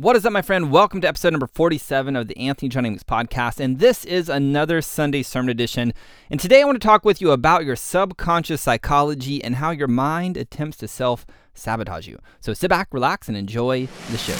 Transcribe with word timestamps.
What 0.00 0.16
is 0.16 0.24
up, 0.24 0.32
my 0.32 0.40
friend? 0.40 0.72
Welcome 0.72 1.02
to 1.02 1.08
episode 1.08 1.34
number 1.34 1.46
47 1.46 2.16
of 2.16 2.26
the 2.26 2.38
Anthony 2.38 2.70
John 2.70 2.84
Amix 2.84 3.02
podcast. 3.02 3.60
And 3.60 3.80
this 3.80 4.06
is 4.06 4.30
another 4.30 4.80
Sunday 4.80 5.22
sermon 5.22 5.50
edition. 5.50 5.92
And 6.30 6.40
today 6.40 6.62
I 6.62 6.64
want 6.64 6.80
to 6.80 6.86
talk 6.86 7.04
with 7.04 7.20
you 7.20 7.32
about 7.32 7.66
your 7.66 7.76
subconscious 7.76 8.62
psychology 8.62 9.44
and 9.44 9.56
how 9.56 9.72
your 9.72 9.88
mind 9.88 10.38
attempts 10.38 10.78
to 10.78 10.88
self 10.88 11.26
sabotage 11.52 12.08
you. 12.08 12.18
So 12.40 12.54
sit 12.54 12.70
back, 12.70 12.88
relax, 12.92 13.28
and 13.28 13.36
enjoy 13.36 13.88
the 14.10 14.16
show. 14.16 14.38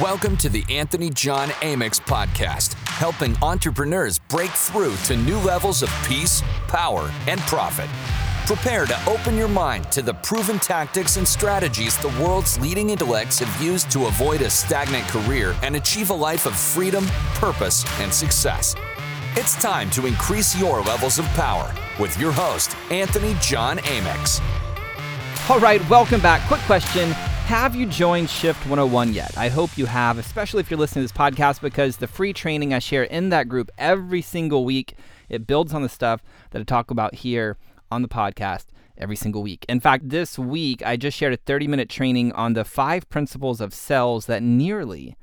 Welcome 0.00 0.36
to 0.36 0.48
the 0.48 0.64
Anthony 0.70 1.10
John 1.10 1.48
Amix 1.48 2.00
podcast, 2.00 2.74
helping 2.90 3.34
entrepreneurs 3.42 4.20
break 4.20 4.52
through 4.52 4.94
to 5.06 5.16
new 5.16 5.38
levels 5.40 5.82
of 5.82 5.90
peace, 6.06 6.42
power, 6.68 7.10
and 7.26 7.40
profit. 7.40 7.90
Prepare 8.50 8.84
to 8.86 9.08
open 9.08 9.36
your 9.36 9.46
mind 9.46 9.92
to 9.92 10.02
the 10.02 10.12
proven 10.12 10.58
tactics 10.58 11.16
and 11.16 11.28
strategies 11.28 11.96
the 11.98 12.08
world's 12.20 12.58
leading 12.58 12.90
intellects 12.90 13.38
have 13.38 13.62
used 13.62 13.92
to 13.92 14.06
avoid 14.06 14.42
a 14.42 14.50
stagnant 14.50 15.06
career 15.06 15.54
and 15.62 15.76
achieve 15.76 16.10
a 16.10 16.14
life 16.14 16.46
of 16.46 16.56
freedom, 16.56 17.06
purpose, 17.34 17.84
and 18.00 18.12
success. 18.12 18.74
It's 19.36 19.54
time 19.62 19.88
to 19.90 20.06
increase 20.06 20.58
your 20.58 20.80
levels 20.82 21.20
of 21.20 21.26
power 21.26 21.72
with 22.00 22.18
your 22.18 22.32
host, 22.32 22.74
Anthony 22.90 23.36
John 23.40 23.78
Amix. 23.78 24.40
All 25.48 25.60
right, 25.60 25.88
welcome 25.88 26.20
back. 26.20 26.44
Quick 26.48 26.62
question 26.62 27.10
Have 27.46 27.76
you 27.76 27.86
joined 27.86 28.28
Shift 28.28 28.66
101 28.66 29.12
yet? 29.12 29.38
I 29.38 29.48
hope 29.48 29.78
you 29.78 29.86
have, 29.86 30.18
especially 30.18 30.58
if 30.58 30.72
you're 30.72 30.80
listening 30.80 31.06
to 31.06 31.14
this 31.14 31.16
podcast, 31.16 31.60
because 31.60 31.98
the 31.98 32.08
free 32.08 32.32
training 32.32 32.74
I 32.74 32.80
share 32.80 33.04
in 33.04 33.28
that 33.28 33.48
group 33.48 33.70
every 33.78 34.22
single 34.22 34.64
week, 34.64 34.94
it 35.28 35.46
builds 35.46 35.72
on 35.72 35.82
the 35.82 35.88
stuff 35.88 36.20
that 36.50 36.58
I 36.58 36.64
talk 36.64 36.90
about 36.90 37.14
here 37.14 37.56
on 37.90 38.02
the 38.02 38.08
podcast 38.08 38.66
every 38.96 39.16
single 39.16 39.42
week. 39.42 39.64
In 39.68 39.80
fact, 39.80 40.08
this 40.08 40.38
week 40.38 40.82
I 40.84 40.96
just 40.96 41.16
shared 41.16 41.32
a 41.32 41.38
30 41.38 41.66
minute 41.66 41.88
training 41.88 42.32
on 42.32 42.52
the 42.52 42.64
five 42.64 43.08
principles 43.08 43.60
of 43.60 43.74
sales 43.74 44.26
that 44.26 44.42
nearly 44.42 45.16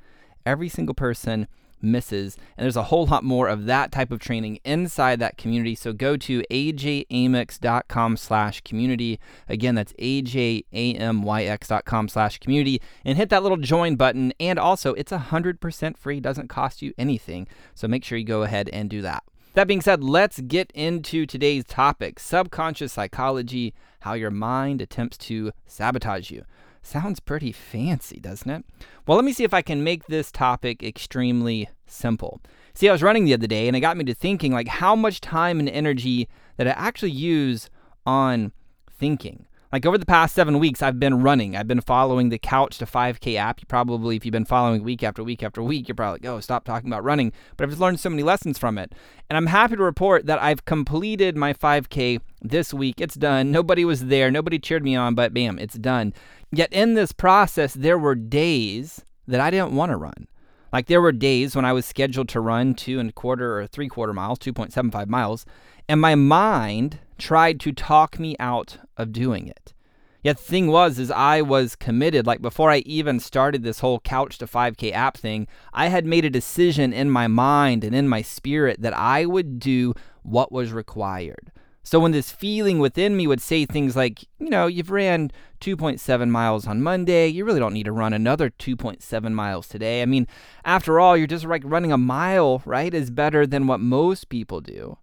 every 0.44 0.68
single 0.68 0.94
person 0.94 1.46
misses. 1.80 2.36
And 2.56 2.64
there's 2.64 2.76
a 2.76 2.84
whole 2.84 3.06
lot 3.06 3.24
more 3.24 3.48
of 3.48 3.66
that 3.66 3.92
type 3.92 4.10
of 4.10 4.20
training 4.20 4.58
inside 4.64 5.18
that 5.20 5.36
community. 5.36 5.74
So 5.74 5.92
go 5.92 6.16
to 6.16 6.42
ajamex.com 6.50 8.16
slash 8.16 8.60
community. 8.62 9.20
Again, 9.48 9.74
that's 9.74 9.92
ajamyx.com 9.94 12.08
slash 12.08 12.38
community 12.38 12.80
and 13.04 13.16
hit 13.16 13.30
that 13.30 13.42
little 13.42 13.58
join 13.58 13.96
button. 13.96 14.32
And 14.40 14.58
also, 14.58 14.94
it's 14.94 15.12
100% 15.12 15.96
free, 15.96 16.20
doesn't 16.20 16.48
cost 16.48 16.82
you 16.82 16.92
anything. 16.98 17.46
So 17.74 17.88
make 17.88 18.04
sure 18.04 18.18
you 18.18 18.24
go 18.24 18.42
ahead 18.42 18.68
and 18.72 18.90
do 18.90 19.02
that. 19.02 19.22
That 19.58 19.66
being 19.66 19.80
said, 19.80 20.04
let's 20.04 20.38
get 20.38 20.70
into 20.70 21.26
today's 21.26 21.64
topic 21.64 22.20
subconscious 22.20 22.92
psychology, 22.92 23.74
how 24.02 24.12
your 24.12 24.30
mind 24.30 24.80
attempts 24.80 25.18
to 25.26 25.50
sabotage 25.66 26.30
you. 26.30 26.44
Sounds 26.80 27.18
pretty 27.18 27.50
fancy, 27.50 28.20
doesn't 28.20 28.48
it? 28.48 28.64
Well, 29.04 29.16
let 29.16 29.24
me 29.24 29.32
see 29.32 29.42
if 29.42 29.52
I 29.52 29.62
can 29.62 29.82
make 29.82 30.06
this 30.06 30.30
topic 30.30 30.84
extremely 30.84 31.68
simple. 31.88 32.40
See, 32.72 32.88
I 32.88 32.92
was 32.92 33.02
running 33.02 33.24
the 33.24 33.34
other 33.34 33.48
day 33.48 33.66
and 33.66 33.76
it 33.76 33.80
got 33.80 33.96
me 33.96 34.04
to 34.04 34.14
thinking 34.14 34.52
like 34.52 34.68
how 34.68 34.94
much 34.94 35.20
time 35.20 35.58
and 35.58 35.68
energy 35.68 36.28
that 36.56 36.68
I 36.68 36.70
actually 36.70 37.10
use 37.10 37.68
on 38.06 38.52
thinking. 38.88 39.47
Like 39.70 39.84
over 39.84 39.98
the 39.98 40.06
past 40.06 40.34
seven 40.34 40.58
weeks, 40.58 40.80
I've 40.80 40.98
been 40.98 41.22
running. 41.22 41.54
I've 41.54 41.68
been 41.68 41.82
following 41.82 42.30
the 42.30 42.38
Couch 42.38 42.78
to 42.78 42.86
5K 42.86 43.36
app. 43.36 43.60
You 43.60 43.66
probably, 43.66 44.16
if 44.16 44.24
you've 44.24 44.32
been 44.32 44.46
following 44.46 44.82
week 44.82 45.02
after 45.02 45.22
week 45.22 45.42
after 45.42 45.62
week, 45.62 45.88
you're 45.88 45.94
probably 45.94 46.20
like, 46.20 46.26
oh, 46.26 46.40
stop 46.40 46.64
talking 46.64 46.88
about 46.88 47.04
running. 47.04 47.32
But 47.56 47.64
I've 47.64 47.70
just 47.70 47.80
learned 47.80 48.00
so 48.00 48.08
many 48.08 48.22
lessons 48.22 48.56
from 48.58 48.78
it. 48.78 48.94
And 49.28 49.36
I'm 49.36 49.46
happy 49.46 49.76
to 49.76 49.82
report 49.82 50.24
that 50.26 50.42
I've 50.42 50.64
completed 50.64 51.36
my 51.36 51.52
5K 51.52 52.20
this 52.40 52.72
week. 52.72 52.98
It's 52.98 53.14
done. 53.14 53.52
Nobody 53.52 53.84
was 53.84 54.06
there. 54.06 54.30
Nobody 54.30 54.58
cheered 54.58 54.84
me 54.84 54.96
on, 54.96 55.14
but 55.14 55.34
bam, 55.34 55.58
it's 55.58 55.76
done. 55.76 56.14
Yet 56.50 56.72
in 56.72 56.94
this 56.94 57.12
process, 57.12 57.74
there 57.74 57.98
were 57.98 58.14
days 58.14 59.04
that 59.26 59.40
I 59.40 59.50
didn't 59.50 59.72
want 59.72 59.90
to 59.90 59.96
run. 59.96 60.28
Like 60.72 60.86
there 60.86 61.00
were 61.00 61.12
days 61.12 61.56
when 61.56 61.64
I 61.64 61.72
was 61.72 61.86
scheduled 61.86 62.28
to 62.30 62.40
run 62.40 62.74
two 62.74 62.98
and 63.00 63.10
a 63.10 63.12
quarter 63.12 63.60
or 63.60 63.66
three 63.66 63.88
quarter 63.88 64.12
miles, 64.12 64.38
2.75 64.38 65.08
miles, 65.08 65.46
and 65.88 66.00
my 66.00 66.14
mind 66.14 66.98
tried 67.16 67.58
to 67.60 67.72
talk 67.72 68.18
me 68.18 68.36
out 68.38 68.78
of 68.96 69.12
doing 69.12 69.48
it. 69.48 69.74
Yet 70.22 70.36
the 70.36 70.42
thing 70.42 70.66
was 70.66 70.98
is 70.98 71.10
I 71.10 71.42
was 71.42 71.76
committed 71.76 72.26
like 72.26 72.42
before 72.42 72.70
I 72.70 72.78
even 72.78 73.20
started 73.20 73.62
this 73.62 73.80
whole 73.80 74.00
couch 74.00 74.38
to 74.38 74.46
5k 74.46 74.92
app 74.92 75.16
thing, 75.16 75.46
I 75.72 75.88
had 75.88 76.04
made 76.04 76.24
a 76.24 76.30
decision 76.30 76.92
in 76.92 77.10
my 77.10 77.28
mind 77.28 77.84
and 77.84 77.94
in 77.94 78.08
my 78.08 78.22
spirit 78.22 78.82
that 78.82 78.96
I 78.96 79.26
would 79.26 79.58
do 79.58 79.94
what 80.22 80.52
was 80.52 80.72
required. 80.72 81.52
So 81.84 81.98
when 81.98 82.12
this 82.12 82.30
feeling 82.30 82.80
within 82.80 83.16
me 83.16 83.26
would 83.26 83.40
say 83.40 83.64
things 83.64 83.96
like, 83.96 84.22
you 84.38 84.50
know, 84.50 84.66
you've 84.66 84.90
ran 84.90 85.30
2.7 85.62 86.28
miles 86.28 86.66
on 86.66 86.82
Monday, 86.82 87.28
you 87.28 87.46
really 87.46 87.60
don't 87.60 87.72
need 87.72 87.86
to 87.86 87.92
run 87.92 88.12
another 88.12 88.50
2.7 88.50 89.32
miles 89.32 89.68
today. 89.68 90.02
I 90.02 90.04
mean, 90.04 90.26
after 90.66 91.00
all, 91.00 91.16
you're 91.16 91.26
just 91.26 91.46
like 91.46 91.62
running 91.64 91.92
a 91.92 91.96
mile, 91.96 92.60
right? 92.66 92.92
Is 92.92 93.10
better 93.10 93.46
than 93.46 93.66
what 93.66 93.80
most 93.80 94.28
people 94.28 94.60
do. 94.60 94.98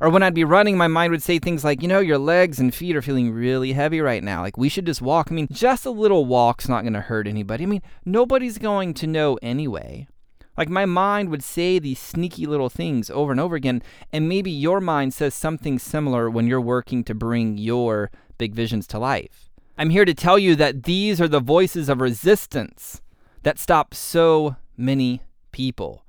Or 0.00 0.08
when 0.08 0.22
I'd 0.22 0.34
be 0.34 0.44
running, 0.44 0.78
my 0.78 0.88
mind 0.88 1.10
would 1.10 1.22
say 1.22 1.38
things 1.38 1.62
like, 1.62 1.82
you 1.82 1.88
know, 1.88 2.00
your 2.00 2.16
legs 2.16 2.58
and 2.58 2.74
feet 2.74 2.96
are 2.96 3.02
feeling 3.02 3.32
really 3.32 3.72
heavy 3.72 4.00
right 4.00 4.24
now. 4.24 4.40
Like, 4.40 4.56
we 4.56 4.70
should 4.70 4.86
just 4.86 5.02
walk. 5.02 5.30
I 5.30 5.34
mean, 5.34 5.46
just 5.52 5.84
a 5.84 5.90
little 5.90 6.24
walk's 6.24 6.68
not 6.68 6.82
going 6.82 6.94
to 6.94 7.02
hurt 7.02 7.26
anybody. 7.26 7.64
I 7.64 7.66
mean, 7.66 7.82
nobody's 8.06 8.56
going 8.56 8.94
to 8.94 9.06
know 9.06 9.38
anyway. 9.42 10.06
Like, 10.56 10.70
my 10.70 10.86
mind 10.86 11.28
would 11.28 11.44
say 11.44 11.78
these 11.78 11.98
sneaky 11.98 12.46
little 12.46 12.70
things 12.70 13.10
over 13.10 13.30
and 13.30 13.40
over 13.40 13.56
again. 13.56 13.82
And 14.10 14.26
maybe 14.26 14.50
your 14.50 14.80
mind 14.80 15.12
says 15.12 15.34
something 15.34 15.78
similar 15.78 16.30
when 16.30 16.46
you're 16.46 16.60
working 16.62 17.04
to 17.04 17.14
bring 17.14 17.58
your 17.58 18.10
big 18.38 18.54
visions 18.54 18.86
to 18.88 18.98
life. 18.98 19.50
I'm 19.76 19.90
here 19.90 20.06
to 20.06 20.14
tell 20.14 20.38
you 20.38 20.56
that 20.56 20.84
these 20.84 21.20
are 21.20 21.28
the 21.28 21.40
voices 21.40 21.90
of 21.90 22.00
resistance 22.00 23.02
that 23.42 23.58
stop 23.58 23.92
so 23.94 24.56
many 24.78 25.20
people. 25.52 26.04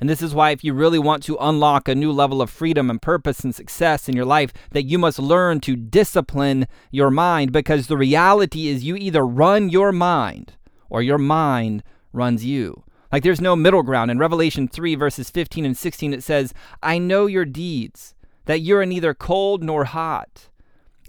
And 0.00 0.08
this 0.08 0.22
is 0.22 0.34
why, 0.34 0.50
if 0.50 0.64
you 0.64 0.72
really 0.72 0.98
want 0.98 1.22
to 1.24 1.36
unlock 1.38 1.86
a 1.86 1.94
new 1.94 2.10
level 2.10 2.40
of 2.40 2.48
freedom 2.48 2.88
and 2.88 3.00
purpose 3.00 3.40
and 3.40 3.54
success 3.54 4.08
in 4.08 4.16
your 4.16 4.24
life, 4.24 4.50
that 4.70 4.84
you 4.84 4.98
must 4.98 5.18
learn 5.18 5.60
to 5.60 5.76
discipline 5.76 6.66
your 6.90 7.10
mind 7.10 7.52
because 7.52 7.86
the 7.86 7.98
reality 7.98 8.68
is 8.68 8.82
you 8.82 8.96
either 8.96 9.26
run 9.26 9.68
your 9.68 9.92
mind 9.92 10.54
or 10.88 11.02
your 11.02 11.18
mind 11.18 11.82
runs 12.14 12.46
you. 12.46 12.82
Like 13.12 13.22
there's 13.22 13.42
no 13.42 13.54
middle 13.54 13.82
ground. 13.82 14.10
In 14.10 14.18
Revelation 14.18 14.68
3, 14.68 14.94
verses 14.94 15.28
15 15.28 15.66
and 15.66 15.76
16, 15.76 16.14
it 16.14 16.22
says, 16.22 16.54
I 16.82 16.96
know 16.96 17.26
your 17.26 17.44
deeds, 17.44 18.14
that 18.46 18.60
you're 18.60 18.86
neither 18.86 19.12
cold 19.12 19.62
nor 19.62 19.84
hot. 19.84 20.48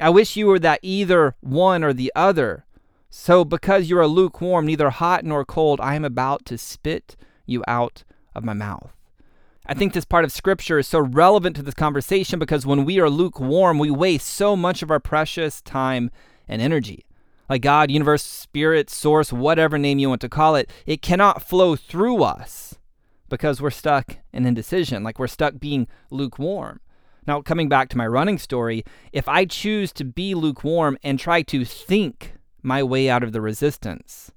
I 0.01 0.09
wish 0.09 0.35
you 0.35 0.47
were 0.47 0.59
that 0.59 0.79
either 0.81 1.35
one 1.39 1.83
or 1.83 1.93
the 1.93 2.11
other. 2.13 2.65
So, 3.09 3.45
because 3.45 3.89
you 3.89 3.99
are 3.99 4.07
lukewarm, 4.07 4.65
neither 4.65 4.89
hot 4.89 5.23
nor 5.23 5.45
cold, 5.45 5.79
I 5.79 5.95
am 5.95 6.05
about 6.05 6.45
to 6.45 6.57
spit 6.57 7.15
you 7.45 7.63
out 7.67 8.03
of 8.33 8.43
my 8.43 8.53
mouth. 8.53 8.93
I 9.65 9.73
think 9.73 9.93
this 9.93 10.05
part 10.05 10.25
of 10.25 10.31
scripture 10.31 10.79
is 10.79 10.87
so 10.87 10.99
relevant 10.99 11.55
to 11.55 11.63
this 11.63 11.75
conversation 11.75 12.39
because 12.39 12.65
when 12.65 12.83
we 12.83 12.99
are 12.99 13.09
lukewarm, 13.09 13.77
we 13.77 13.91
waste 13.91 14.27
so 14.27 14.55
much 14.55 14.81
of 14.81 14.89
our 14.89 14.99
precious 14.99 15.61
time 15.61 16.09
and 16.47 16.61
energy. 16.61 17.05
Like 17.47 17.61
God, 17.61 17.91
universe, 17.91 18.23
spirit, 18.23 18.89
source, 18.89 19.31
whatever 19.31 19.77
name 19.77 19.99
you 19.99 20.09
want 20.09 20.21
to 20.21 20.29
call 20.29 20.55
it, 20.55 20.69
it 20.85 21.01
cannot 21.01 21.43
flow 21.43 21.75
through 21.75 22.23
us 22.23 22.75
because 23.29 23.61
we're 23.61 23.69
stuck 23.69 24.17
in 24.33 24.45
indecision, 24.45 25.03
like 25.03 25.19
we're 25.19 25.27
stuck 25.27 25.59
being 25.59 25.87
lukewarm. 26.09 26.79
Now, 27.27 27.41
coming 27.41 27.69
back 27.69 27.89
to 27.89 27.97
my 27.97 28.07
running 28.07 28.39
story, 28.39 28.83
if 29.13 29.29
I 29.29 29.45
choose 29.45 29.93
to 29.93 30.03
be 30.03 30.33
lukewarm 30.33 30.97
and 31.03 31.19
try 31.19 31.43
to 31.43 31.63
think 31.63 32.33
my 32.63 32.81
way 32.81 33.09
out 33.09 33.21
of 33.21 33.31
the 33.31 33.41
resistance, 33.41 34.31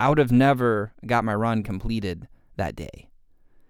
I 0.00 0.08
would 0.08 0.18
have 0.18 0.32
never 0.32 0.92
got 1.04 1.24
my 1.24 1.34
run 1.34 1.62
completed 1.62 2.26
that 2.56 2.74
day 2.74 3.05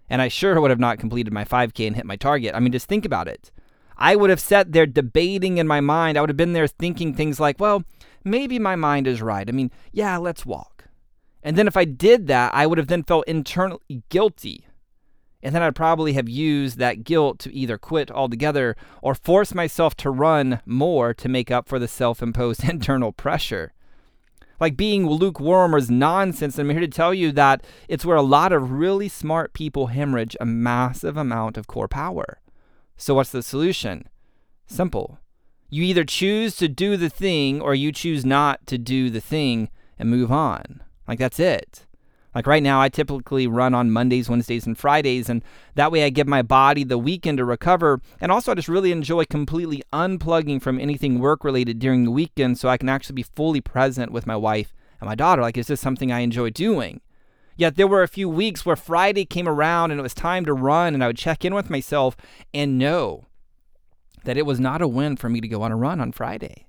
and 0.09 0.21
I 0.21 0.27
sure 0.27 0.59
would 0.59 0.71
have 0.71 0.79
not 0.79 0.99
completed 0.99 1.33
my 1.33 1.45
5K 1.45 1.87
and 1.87 1.95
hit 1.95 2.05
my 2.05 2.15
target. 2.15 2.55
I 2.55 2.59
mean, 2.59 2.71
just 2.71 2.87
think 2.87 3.05
about 3.05 3.27
it. 3.27 3.51
I 3.97 4.15
would 4.15 4.29
have 4.29 4.39
sat 4.39 4.71
there 4.71 4.85
debating 4.85 5.57
in 5.57 5.67
my 5.67 5.81
mind. 5.81 6.17
I 6.17 6.21
would 6.21 6.29
have 6.29 6.37
been 6.37 6.53
there 6.53 6.67
thinking 6.67 7.13
things 7.13 7.39
like, 7.39 7.59
well, 7.59 7.83
maybe 8.23 8.59
my 8.59 8.75
mind 8.75 9.07
is 9.07 9.21
right. 9.21 9.47
I 9.47 9.51
mean, 9.51 9.71
yeah, 9.91 10.17
let's 10.17 10.45
walk. 10.45 10.85
And 11.43 11.57
then 11.57 11.67
if 11.67 11.77
I 11.77 11.85
did 11.85 12.27
that, 12.27 12.53
I 12.53 12.67
would 12.67 12.77
have 12.77 12.87
then 12.87 13.03
felt 13.03 13.27
internally 13.27 14.03
guilty. 14.09 14.67
And 15.41 15.53
then 15.53 15.61
I'd 15.61 15.75
probably 15.75 16.13
have 16.13 16.27
used 16.27 16.77
that 16.77 17.03
guilt 17.03 17.39
to 17.39 17.53
either 17.53 17.77
quit 17.77 18.11
altogether 18.11 18.75
or 19.01 19.15
force 19.15 19.53
myself 19.53 19.95
to 19.97 20.09
run 20.09 20.61
more 20.65 21.13
to 21.13 21.29
make 21.29 21.51
up 21.51 21.67
for 21.67 21.79
the 21.79 21.87
self 21.87 22.21
imposed 22.21 22.63
internal 22.69 23.11
pressure 23.11 23.73
like 24.59 24.77
being 24.77 25.07
lukewarm 25.07 25.73
is 25.73 25.89
nonsense. 25.89 26.57
And 26.57 26.69
I'm 26.69 26.75
here 26.75 26.85
to 26.85 26.87
tell 26.87 27.13
you 27.13 27.31
that 27.33 27.63
it's 27.87 28.05
where 28.05 28.17
a 28.17 28.21
lot 28.21 28.51
of 28.51 28.71
really 28.71 29.09
smart 29.09 29.53
people 29.53 29.87
hemorrhage 29.87 30.35
a 30.39 30.45
massive 30.45 31.17
amount 31.17 31.57
of 31.57 31.67
core 31.67 31.87
power. 31.87 32.39
So, 32.97 33.15
what's 33.15 33.31
the 33.31 33.43
solution? 33.43 34.07
Simple. 34.65 35.19
You 35.69 35.83
either 35.83 36.03
choose 36.03 36.55
to 36.57 36.67
do 36.67 36.97
the 36.97 37.09
thing 37.09 37.61
or 37.61 37.75
you 37.75 37.91
choose 37.91 38.25
not 38.25 38.65
to 38.67 38.77
do 38.77 39.09
the 39.09 39.21
thing 39.21 39.69
and 39.99 40.09
move 40.09 40.31
on. 40.31 40.81
Like, 41.07 41.19
that's 41.19 41.39
it. 41.39 41.86
Like 42.37 42.45
right 42.45 42.61
now, 42.61 42.79
I 42.79 42.89
typically 42.89 43.47
run 43.47 43.73
on 43.73 43.89
Mondays, 43.89 44.29
Wednesdays, 44.29 44.67
and 44.67 44.77
Fridays, 44.77 45.27
and 45.27 45.43
that 45.73 45.91
way 45.91 46.03
I 46.03 46.11
give 46.11 46.27
my 46.27 46.43
body 46.43 46.83
the 46.83 46.99
weekend 46.99 47.39
to 47.39 47.45
recover. 47.45 47.99
And 48.21 48.31
also, 48.31 48.51
I 48.51 48.55
just 48.55 48.67
really 48.67 48.91
enjoy 48.91 49.25
completely 49.25 49.81
unplugging 49.91 50.61
from 50.61 50.79
anything 50.79 51.17
work 51.17 51.43
related 51.43 51.79
during 51.79 52.03
the 52.03 52.11
weekend 52.11 52.59
so 52.59 52.69
I 52.69 52.77
can 52.77 52.89
actually 52.89 53.15
be 53.15 53.23
fully 53.23 53.59
present 53.59 54.11
with 54.11 54.27
my 54.27 54.35
wife 54.35 54.71
and 55.01 55.09
my 55.09 55.15
daughter. 55.15 55.41
Like, 55.41 55.57
it's 55.57 55.69
just 55.69 55.81
something 55.81 56.11
I 56.11 56.19
enjoy 56.19 56.51
doing. 56.51 57.01
Yet 57.55 57.75
there 57.75 57.87
were 57.87 58.03
a 58.03 58.07
few 58.07 58.29
weeks 58.29 58.63
where 58.63 58.75
Friday 58.75 59.25
came 59.25 59.47
around 59.47 59.89
and 59.89 59.99
it 59.99 60.03
was 60.03 60.13
time 60.13 60.45
to 60.45 60.53
run, 60.53 60.93
and 60.93 61.03
I 61.03 61.07
would 61.07 61.17
check 61.17 61.43
in 61.43 61.55
with 61.55 61.71
myself 61.71 62.15
and 62.53 62.77
know 62.77 63.25
that 64.25 64.37
it 64.37 64.45
was 64.45 64.59
not 64.59 64.83
a 64.83 64.87
win 64.87 65.15
for 65.15 65.27
me 65.27 65.41
to 65.41 65.47
go 65.47 65.63
on 65.63 65.71
a 65.71 65.75
run 65.75 65.99
on 65.99 66.11
Friday. 66.11 66.67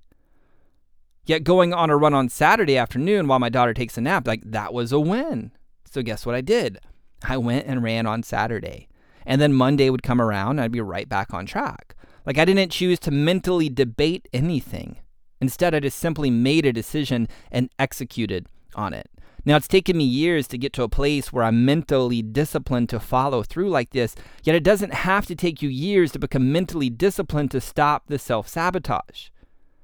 Yet 1.27 1.45
going 1.45 1.75
on 1.75 1.91
a 1.91 1.97
run 1.99 2.15
on 2.15 2.31
Saturday 2.31 2.79
afternoon 2.79 3.29
while 3.29 3.39
my 3.39 3.51
daughter 3.51 3.75
takes 3.75 3.99
a 3.99 4.01
nap, 4.01 4.27
like 4.27 4.41
that 4.47 4.73
was 4.73 4.93
a 4.93 4.99
win. 4.99 5.53
So 5.91 6.03
guess 6.03 6.27
what 6.27 6.35
I 6.35 6.41
did? 6.41 6.79
I 7.23 7.37
went 7.37 7.67
and 7.67 7.83
ran 7.83 8.07
on 8.07 8.23
Saturday. 8.23 8.89
And 9.27 9.41
then 9.41 9.53
Monday 9.53 9.91
would 9.91 10.03
come 10.03 10.21
around 10.21 10.53
and 10.53 10.61
I'd 10.63 10.73
be 10.73 10.81
right 10.81 11.09
back 11.09 11.35
on 11.35 11.47
track. 11.47 11.95
Like 12.25 12.39
I 12.39 12.45
didn't 12.45 12.73
choose 12.73 12.99
to 13.01 13.11
mentally 13.11 13.69
debate 13.69 14.29
anything. 14.33 14.99
Instead, 15.41 15.75
I 15.75 15.81
just 15.81 15.99
simply 15.99 16.31
made 16.31 16.67
a 16.67 16.73
decision 16.73 17.29
and 17.51 17.71
executed 17.79 18.47
on 18.75 18.93
it. 18.93 19.09
Now, 19.45 19.57
it's 19.57 19.69
taken 19.69 19.97
me 19.97 20.05
years 20.05 20.49
to 20.49 20.59
get 20.59 20.73
to 20.75 20.83
a 20.83 20.89
place 20.89 21.33
where 21.33 21.45
I'm 21.45 21.65
mentally 21.65 22.23
disciplined 22.23 22.89
to 22.91 23.01
follow 23.01 23.43
through 23.43 23.71
like 23.71 23.91
this, 23.91 24.15
yet 24.43 24.57
it 24.57 24.65
doesn't 24.65 24.93
have 24.93 25.27
to 25.27 25.37
take 25.37 25.63
you 25.63 25.69
years 25.69 26.13
to 26.13 26.19
become 26.19 26.53
mentally 26.53 26.91
disciplined 26.91 27.53
to 27.53 27.61
stop 27.61 28.09
the 28.09 28.19
self 28.19 28.49
sabotage. 28.49 29.29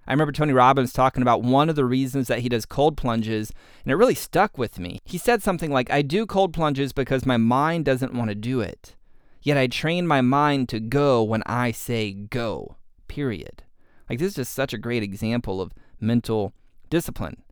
I 0.07 0.13
remember 0.13 0.33
Tony 0.33 0.53
Robbins 0.53 0.93
talking 0.93 1.23
about 1.23 1.43
one 1.43 1.69
of 1.69 1.77
the 1.77 1.85
reasons 1.85 2.29
that 2.29 2.41
he 2.41 2.49
does 2.49 2.67
cold 2.67 2.97
plunges, 2.97 3.53
and 3.85 3.93
it 3.93 3.97
really 3.97 4.15
stuck 4.15 4.59
with 4.59 4.79
me. 4.79 4.99
He 5.05 5.19
said 5.19 5.43
something 5.43 5.71
like, 5.71 5.91
I 5.91 6.03
do 6.03 6.27
cold 6.27 6.53
plunges 6.53 6.93
because 6.93 7.25
my 7.25 7.37
mind 7.37 7.85
doesn't 7.85 8.15
want 8.15 8.29
to 8.29 8.35
do 8.35 8.61
it. 8.61 8.95
Yet 9.43 9.57
I 9.57 9.67
train 9.67 10.07
my 10.07 10.21
mind 10.21 10.69
to 10.71 10.81
go 10.81 11.23
when 11.23 11.43
I 11.47 11.71
say 11.71 12.13
go, 12.13 12.77
period. 13.09 13.63
Like, 14.09 14.19
this 14.19 14.29
is 14.29 14.37
just 14.37 14.53
such 14.53 14.73
a 14.73 14.79
great 14.79 15.03
example 15.03 15.61
of 15.61 15.73
mental 16.01 16.53
discipline. 16.91 17.43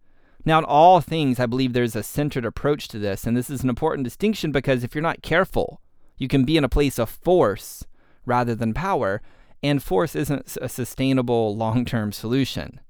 Now, 0.44 0.58
in 0.58 0.64
all 0.64 1.00
things, 1.00 1.38
I 1.38 1.46
believe 1.46 1.72
there's 1.72 1.96
a 1.96 2.02
centered 2.02 2.44
approach 2.44 2.88
to 2.88 2.98
this, 2.98 3.26
and 3.26 3.37
this 3.37 3.48
is 3.48 3.62
an 3.62 3.69
important 3.69 4.05
distinction 4.05 4.52
because 4.52 4.82
if 4.82 4.94
you're 4.94 5.02
not 5.02 5.22
careful, 5.22 5.81
you 6.19 6.28
can 6.28 6.44
be 6.44 6.56
in 6.56 6.64
a 6.64 6.69
place 6.69 6.98
of 6.98 7.08
force 7.08 7.84
rather 8.26 8.55
than 8.55 8.75
power, 8.75 9.22
and 9.62 9.82
force 9.82 10.17
isn't 10.17 10.56
a 10.61 10.69
sustainable 10.69 11.56
long 11.56 11.85
term 11.85 12.12
solution. 12.12 12.81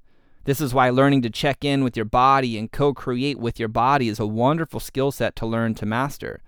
This 0.45 0.59
is 0.59 0.73
why 0.73 0.89
learning 0.89 1.21
to 1.21 1.29
check 1.29 1.63
in 1.63 1.83
with 1.83 1.95
your 1.95 2.05
body 2.05 2.57
and 2.57 2.71
co 2.71 2.93
create 2.93 3.39
with 3.39 3.59
your 3.59 3.69
body 3.69 4.09
is 4.09 4.19
a 4.19 4.27
wonderful 4.27 4.79
skill 4.79 5.11
set 5.11 5.35
to 5.37 5.45
learn 5.45 5.73
to 5.75 5.85
master. 5.85 6.41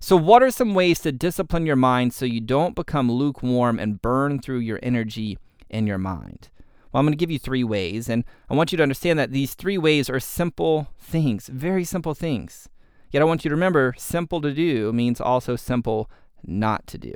So, 0.00 0.16
what 0.16 0.42
are 0.42 0.50
some 0.50 0.74
ways 0.74 1.00
to 1.00 1.12
discipline 1.12 1.66
your 1.66 1.76
mind 1.76 2.14
so 2.14 2.24
you 2.24 2.40
don't 2.40 2.74
become 2.74 3.10
lukewarm 3.10 3.78
and 3.78 4.00
burn 4.00 4.38
through 4.38 4.58
your 4.58 4.78
energy 4.82 5.38
in 5.68 5.86
your 5.86 5.98
mind? 5.98 6.48
Well, 6.92 7.00
I'm 7.00 7.06
going 7.06 7.12
to 7.12 7.18
give 7.18 7.30
you 7.30 7.38
three 7.38 7.64
ways, 7.64 8.08
and 8.08 8.24
I 8.48 8.54
want 8.54 8.70
you 8.70 8.76
to 8.76 8.82
understand 8.82 9.18
that 9.18 9.32
these 9.32 9.54
three 9.54 9.78
ways 9.78 10.08
are 10.08 10.20
simple 10.20 10.88
things, 10.98 11.48
very 11.48 11.84
simple 11.84 12.14
things. 12.14 12.68
Yet 13.10 13.20
I 13.20 13.24
want 13.24 13.44
you 13.44 13.48
to 13.48 13.54
remember 13.54 13.94
simple 13.96 14.40
to 14.40 14.52
do 14.52 14.92
means 14.92 15.20
also 15.20 15.56
simple 15.56 16.10
not 16.44 16.86
to 16.88 16.98
do. 16.98 17.14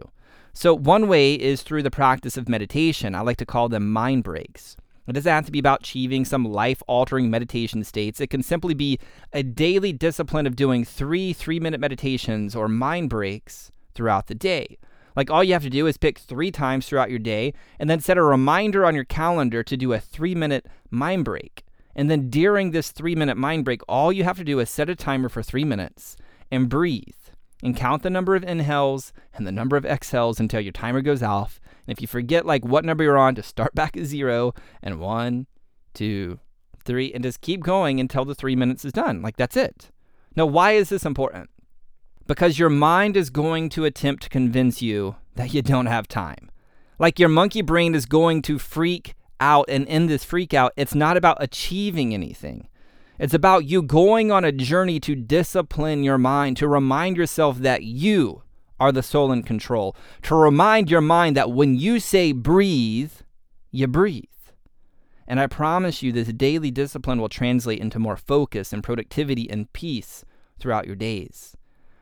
So, 0.61 0.75
one 0.75 1.07
way 1.07 1.35
is 1.35 1.63
through 1.63 1.85
the 1.85 1.91
practice 1.93 2.37
of 2.37 2.49
meditation. 2.49 3.15
I 3.15 3.21
like 3.21 3.37
to 3.37 3.47
call 3.47 3.69
them 3.69 3.93
mind 3.93 4.25
breaks. 4.25 4.77
It 5.07 5.13
doesn't 5.13 5.33
have 5.33 5.47
to 5.47 5.53
be 5.53 5.61
about 5.61 5.83
achieving 5.83 6.25
some 6.25 6.45
life 6.45 6.83
altering 6.89 7.31
meditation 7.31 7.85
states. 7.85 8.21
It 8.21 8.27
can 8.27 8.43
simply 8.43 8.75
be 8.75 8.99
a 9.33 9.45
daily 9.45 9.93
discipline 9.93 10.49
of 10.49 10.57
doing 10.57 10.85
three 10.85 11.33
three 11.33 11.61
minute 11.61 11.79
meditations 11.79 12.57
or 12.57 12.67
mind 12.67 13.09
breaks 13.09 13.71
throughout 13.95 14.27
the 14.27 14.35
day. 14.35 14.79
Like 15.15 15.31
all 15.31 15.45
you 15.45 15.53
have 15.53 15.63
to 15.63 15.71
do 15.71 15.87
is 15.87 15.97
pick 15.97 16.19
three 16.19 16.51
times 16.51 16.89
throughout 16.89 17.11
your 17.11 17.21
day 17.21 17.55
and 17.79 17.89
then 17.89 18.01
set 18.01 18.19
a 18.19 18.23
reminder 18.25 18.85
on 18.85 18.97
your 18.97 19.05
calendar 19.05 19.63
to 19.63 19.77
do 19.77 19.93
a 19.93 20.01
three 20.01 20.35
minute 20.35 20.67
mind 20.91 21.25
break. 21.25 21.63
And 21.95 22.11
then 22.11 22.31
during 22.31 22.73
this 22.73 22.91
three 22.91 23.15
minute 23.15 23.37
mind 23.37 23.65
break, 23.65 23.83
all 23.87 24.13
you 24.13 24.25
have 24.25 24.39
to 24.39 24.45
do 24.45 24.59
is 24.59 24.69
set 24.69 24.91
a 24.91 24.97
timer 24.97 25.29
for 25.29 25.41
three 25.41 25.65
minutes 25.65 26.17
and 26.51 26.69
breathe 26.69 27.28
and 27.63 27.77
count 27.77 28.03
the 28.03 28.11
number 28.11 28.35
of 28.37 28.45
inhales 28.45 29.13
and 29.35 29.47
the 29.47 29.53
number 29.53 29.77
of 29.77 29.85
exhales 29.85 30.41
until 30.41 30.61
your 30.61 30.73
timer 30.73 31.01
goes 31.01 31.23
off. 31.23 31.61
And 31.87 31.97
if 31.97 32.01
you 32.01 32.07
forget 32.07 32.47
like 32.47 32.65
what 32.65 32.85
number 32.85 33.05
you're 33.05 33.19
on, 33.19 33.35
just 33.35 33.49
start 33.49 33.75
back 33.75 33.97
at 33.97 34.05
zero 34.05 34.55
and 34.83 35.01
one, 35.01 35.47
two, 35.95 36.39
three, 36.85 37.13
and 37.13 37.25
just 37.25 37.41
keep 37.41 37.63
going 37.63 38.01
until 38.01 38.25
the 38.25 38.35
three 38.35 38.57
minutes 38.57 38.85
is 38.85 38.93
done. 38.93 39.23
Like 39.23 39.37
that's 39.37 39.57
it. 39.57 39.91
Now, 40.37 40.47
why 40.47 40.73
is 40.73 40.89
this 40.89 41.05
important? 41.05 41.51
Because 42.27 42.59
your 42.59 42.71
mind 42.71 43.17
is 43.17 43.31
going 43.31 43.71
to 43.71 43.85
attempt 43.85 44.23
to 44.25 44.29
convince 44.29 44.83
you 44.83 45.17
that 45.35 45.53
you 45.55 45.63
don't 45.63 45.87
have 45.87 46.07
time. 46.07 46.51
Like 46.99 47.19
your 47.19 47.29
monkey 47.29 47.63
brain 47.63 47.95
is 47.95 48.07
going 48.07 48.43
to 48.43 48.59
freak 48.59 49.15
out, 49.41 49.67
and 49.69 49.87
in 49.87 50.07
this 50.07 50.25
freak 50.25 50.53
out, 50.53 50.73
it's 50.77 50.95
not 50.95 51.17
about 51.17 51.39
achieving 51.41 52.13
anything. 52.13 52.69
It's 53.19 53.35
about 53.35 53.65
you 53.65 53.83
going 53.83 54.31
on 54.31 54.45
a 54.45 54.53
journey 54.53 55.01
to 55.01 55.17
discipline 55.17 56.05
your 56.05 56.19
mind, 56.19 56.57
to 56.59 56.69
remind 56.69 57.17
yourself 57.17 57.59
that 57.59 57.83
you 57.83 58.43
are 58.79 58.93
the 58.93 59.03
soul 59.03 59.33
in 59.33 59.43
control, 59.43 59.97
to 60.23 60.37
remind 60.37 60.89
your 60.89 61.01
mind 61.01 61.37
that 61.37 61.51
when 61.51 61.75
you 61.77 61.99
say 61.99 62.31
breathe, 62.31 63.11
you 63.73 63.89
breathe. 63.89 64.25
And 65.27 65.41
I 65.41 65.49
promise 65.49 66.01
you, 66.01 66.13
this 66.13 66.29
daily 66.29 66.71
discipline 66.71 67.21
will 67.21 67.29
translate 67.29 67.81
into 67.81 67.99
more 67.99 68.17
focus 68.17 68.73
and 68.73 68.85
productivity 68.85 69.51
and 69.51 69.73
peace 69.73 70.25
throughout 70.61 70.87
your 70.87 70.97
days. 70.97 71.57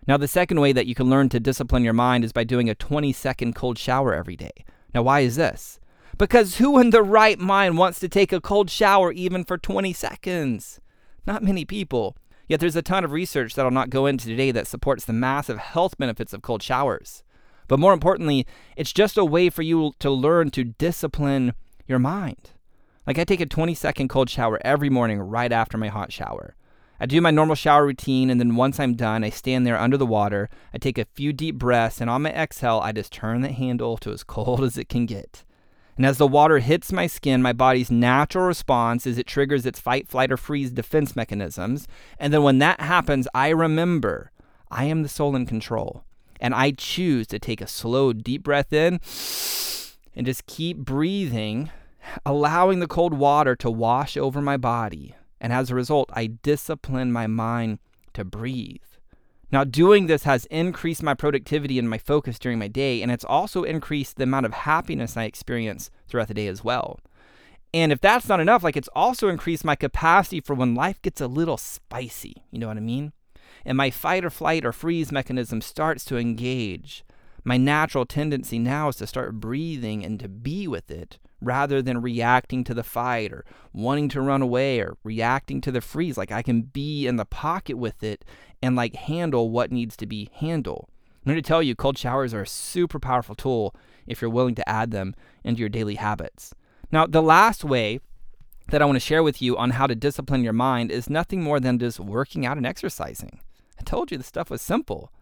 Now, 0.07 0.19
the 0.19 0.29
second 0.29 0.61
way 0.61 0.73
that 0.73 0.87
you 0.87 0.95
can 0.95 1.09
learn 1.09 1.31
to 1.31 1.41
discipline 1.41 1.83
your 1.83 1.95
mind 1.95 2.25
is 2.25 2.33
by 2.33 2.45
doing 2.45 2.69
a 2.69 2.75
20 2.75 3.13
second 3.15 3.55
cold 3.55 3.79
shower 3.79 4.15
every 4.15 4.37
day. 4.37 4.65
Now, 4.95 5.03
why 5.03 5.21
is 5.21 5.37
this? 5.37 5.81
Because 6.19 6.59
who 6.59 6.79
in 6.79 6.91
the 6.91 7.03
right 7.03 7.39
mind 7.39 7.79
wants 7.79 8.01
to 8.01 8.09
take 8.09 8.33
a 8.33 8.41
cold 8.41 8.71
shower 8.71 9.13
even 9.13 9.45
for 9.45 9.57
20 9.57 9.95
seconds? 9.95 10.79
Not 11.27 11.43
many 11.43 11.65
people. 11.65 12.17
Yet 12.49 12.61
there's 12.61 12.77
a 12.77 12.83
ton 12.83 13.05
of 13.05 13.13
research 13.13 13.55
that 13.55 13.65
I'll 13.65 13.73
not 13.73 13.91
go 13.91 14.07
into 14.07 14.27
today 14.27 14.53
that 14.53 14.69
supports 14.69 15.05
the 15.05 15.13
massive 15.13 15.59
health 15.59 15.99
benefits 15.99 16.33
of 16.33 16.43
cold 16.43 16.63
showers. 16.63 17.25
But 17.67 17.81
more 17.81 17.93
importantly, 17.93 18.47
it's 18.77 18.93
just 18.93 19.19
a 19.19 19.25
way 19.25 19.51
for 19.51 19.63
you 19.63 19.93
to 19.99 20.11
learn 20.11 20.51
to 20.53 20.63
discipline 20.63 21.55
your 21.89 21.99
mind. 21.99 22.53
Like 23.07 23.19
I 23.19 23.25
take 23.25 23.41
a 23.41 23.47
20 23.47 23.75
second 23.75 24.09
cold 24.09 24.31
shower 24.31 24.61
every 24.65 24.91
morning 24.91 25.19
right 25.19 25.51
after 25.51 25.77
my 25.77 25.89
hot 25.89 26.13
shower. 26.13 26.55
I 26.99 27.07
do 27.07 27.21
my 27.21 27.31
normal 27.31 27.57
shower 27.57 27.85
routine, 27.85 28.31
and 28.31 28.41
then 28.41 28.57
once 28.57 28.81
I'm 28.81 28.95
done, 28.95 29.23
I 29.23 29.29
stand 29.29 29.67
there 29.67 29.79
under 29.79 29.99
the 29.99 30.07
water. 30.07 30.49
I 30.73 30.79
take 30.79 30.97
a 30.97 31.05
few 31.05 31.33
deep 31.33 31.57
breaths, 31.57 32.01
and 32.01 32.09
on 32.09 32.23
my 32.23 32.31
exhale, 32.31 32.81
I 32.83 32.93
just 32.93 33.13
turn 33.13 33.43
the 33.43 33.53
handle 33.53 33.99
to 33.99 34.13
as 34.13 34.25
cold 34.25 34.63
as 34.65 34.79
it 34.79 34.89
can 34.89 35.05
get. 35.05 35.45
And 35.97 36.05
as 36.05 36.19
the 36.19 36.27
water 36.27 36.59
hits 36.59 36.93
my 36.93 37.07
skin, 37.07 37.41
my 37.41 37.53
body's 37.53 37.91
natural 37.91 38.47
response 38.47 39.07
is 39.07 39.17
it 39.17 39.27
triggers 39.27 39.65
its 39.65 39.81
fight, 39.81 40.09
flight, 40.09 40.31
or 40.31 40.37
freeze 40.37 40.71
defense 40.71 41.17
mechanisms. 41.17 41.89
And 42.19 42.33
then 42.33 42.43
when 42.43 42.59
that 42.59 42.81
happens, 42.81 43.27
I 43.35 43.49
remember 43.49 44.31
I 44.71 44.85
am 44.85 45.03
the 45.03 45.09
soul 45.09 45.35
in 45.35 45.47
control. 45.47 46.05
And 46.39 46.55
I 46.55 46.73
choose 46.73 47.27
to 47.29 47.39
take 47.39 47.63
a 47.63 47.67
slow, 47.67 48.13
deep 48.13 48.43
breath 48.43 48.73
in 48.73 49.01
and 50.15 50.27
just 50.27 50.47
keep 50.47 50.77
breathing, 50.77 51.71
allowing 52.27 52.81
the 52.81 52.87
cold 52.87 53.15
water 53.15 53.57
to 53.57 53.71
wash 53.71 54.19
over 54.19 54.43
my 54.43 54.59
body. 54.59 55.15
And 55.41 55.53
as 55.53 55.71
a 55.71 55.75
result, 55.75 56.11
I 56.13 56.27
discipline 56.27 57.11
my 57.11 57.27
mind 57.27 57.79
to 58.13 58.25
breathe. 58.25 58.81
Now, 59.53 59.63
doing 59.65 60.07
this 60.07 60.25
has 60.25 60.47
increased 60.47 61.03
my 61.03 61.15
productivity 61.15 61.79
and 61.79 61.89
my 61.89 61.99
focus 61.99 62.39
during 62.39 62.59
my 62.59 62.69
day, 62.69 63.01
and 63.01 63.13
it's 63.13 63.25
also 63.25 63.63
increased 63.63 64.17
the 64.17 64.25
amount 64.25 64.47
of 64.47 64.53
happiness 64.53 65.17
I 65.17 65.25
experience 65.25 65.91
throughout 66.09 66.29
the 66.29 66.35
day 66.35 66.49
as 66.49 66.65
well. 66.65 66.99
And 67.73 67.93
if 67.93 68.01
that's 68.01 68.29
not 68.29 68.41
enough, 68.41 68.65
like 68.65 68.77
it's 68.77 68.89
also 68.95 69.29
increased 69.29 69.65
my 69.65 69.77
capacity 69.77 70.41
for 70.41 70.55
when 70.55 70.75
life 70.75 71.01
gets 71.03 71.21
a 71.21 71.27
little 71.27 71.57
spicy. 71.57 72.43
You 72.51 72.59
know 72.59 72.69
what 72.69 72.77
I 72.77 72.81
mean? 72.81 73.13
And 73.65 73.77
my 73.77 73.91
fight 73.91 74.25
or 74.25 74.31
flight 74.31 74.65
or 74.65 74.73
freeze 74.73 75.13
mechanism 75.13 75.61
starts 75.61 76.05
to 76.07 76.17
engage. 76.17 77.05
My 77.45 77.57
natural 77.57 78.07
tendency 78.07 78.59
now 78.59 78.89
is 78.89 78.97
to 78.97 79.07
start 79.07 79.41
breathing 79.41 80.05
and 80.05 80.19
to 80.21 80.29
be 80.29 80.67
with 80.67 80.91
it 80.91 81.19
rather 81.41 81.83
than 81.83 82.01
reacting 82.01 82.65
to 82.65 82.75
the 82.75 82.83
fight 82.83 83.33
or 83.33 83.45
wanting 83.73 84.09
to 84.09 84.21
run 84.21 84.43
away 84.43 84.81
or 84.81 84.97
reacting 85.05 85.61
to 85.61 85.71
the 85.71 85.81
freeze. 85.81 86.17
Like 86.17 86.33
I 86.33 86.43
can 86.43 86.63
be 86.63 87.07
in 87.07 87.17
the 87.17 87.25
pocket 87.25 87.77
with 87.77 88.03
it 88.03 88.25
and 88.63 88.77
like 88.77 88.95
handle 88.95 89.51
what 89.51 89.71
needs 89.71 89.97
to 89.99 90.07
be 90.07 90.31
handled. 90.35 90.89
I'm 91.25 91.33
going 91.33 91.43
to 91.43 91.47
tell 91.47 91.63
you, 91.63 91.75
cold 91.75 91.99
showers 91.99 92.33
are 92.33 92.43
a 92.43 92.47
super 92.47 93.01
powerful 93.01 93.35
tool 93.35 93.75
if 94.07 94.21
you're 94.21 94.31
willing 94.31 94.55
to 94.55 94.69
add 94.69 94.93
them 94.93 95.15
into 95.43 95.61
your 95.61 95.69
daily 95.69 95.97
habits. 95.97 96.55
Now, 96.93 97.07
the 97.07 97.23
last 97.23 97.65
way 97.65 97.99
that 98.69 98.81
I 98.81 98.85
want 98.85 98.97
to 98.97 99.01
share 99.01 99.23
with 99.23 99.43
you 99.43 99.57
on 99.57 99.71
how 99.71 99.87
to 99.87 99.95
discipline 99.95 100.45
your 100.45 100.53
mind 100.53 100.91
is 100.91 101.11
nothing 101.11 101.43
more 101.43 101.59
than 101.59 101.79
just 101.79 101.99
working 101.99 102.47
out 102.47 102.57
and 102.57 102.67
exercising. 102.67 103.41
I 103.79 103.83
told 103.83 104.11
you 104.11 104.19
the 104.19 104.25
stuff 104.25 104.51
was 104.51 104.63
simple. 104.63 105.13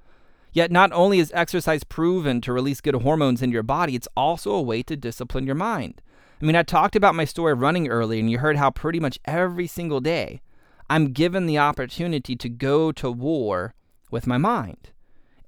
Yet, 0.54 0.70
not 0.70 0.92
only 0.92 1.18
is 1.18 1.32
exercise 1.34 1.82
proven 1.82 2.40
to 2.42 2.52
release 2.52 2.80
good 2.80 2.94
hormones 2.94 3.42
in 3.42 3.50
your 3.50 3.64
body, 3.64 3.96
it's 3.96 4.08
also 4.16 4.52
a 4.52 4.62
way 4.62 4.84
to 4.84 4.96
discipline 4.96 5.46
your 5.46 5.56
mind. 5.56 6.00
I 6.40 6.44
mean, 6.44 6.54
I 6.54 6.62
talked 6.62 6.94
about 6.94 7.16
my 7.16 7.24
story 7.24 7.52
of 7.52 7.60
running 7.60 7.88
early, 7.88 8.20
and 8.20 8.30
you 8.30 8.38
heard 8.38 8.56
how 8.56 8.70
pretty 8.70 9.00
much 9.00 9.18
every 9.24 9.66
single 9.66 10.00
day 10.00 10.40
I'm 10.88 11.12
given 11.12 11.46
the 11.46 11.58
opportunity 11.58 12.36
to 12.36 12.48
go 12.48 12.92
to 12.92 13.10
war 13.10 13.74
with 14.12 14.28
my 14.28 14.38
mind. 14.38 14.90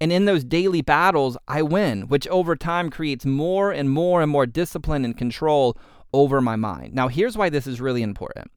And 0.00 0.10
in 0.10 0.25
those 0.25 0.42
daily 0.42 0.82
battles, 0.82 1.38
I 1.46 1.62
win, 1.62 2.08
which 2.08 2.26
over 2.26 2.56
time 2.56 2.90
creates 2.90 3.25
more 3.25 3.70
and 3.70 3.88
more 3.88 4.22
and 4.22 4.30
more 4.30 4.44
discipline 4.44 5.04
and 5.04 5.16
control 5.16 5.76
over 6.12 6.40
my 6.40 6.56
mind. 6.56 6.94
Now, 6.94 7.06
here's 7.06 7.36
why 7.36 7.48
this 7.48 7.68
is 7.68 7.80
really 7.80 8.02
important. 8.02 8.50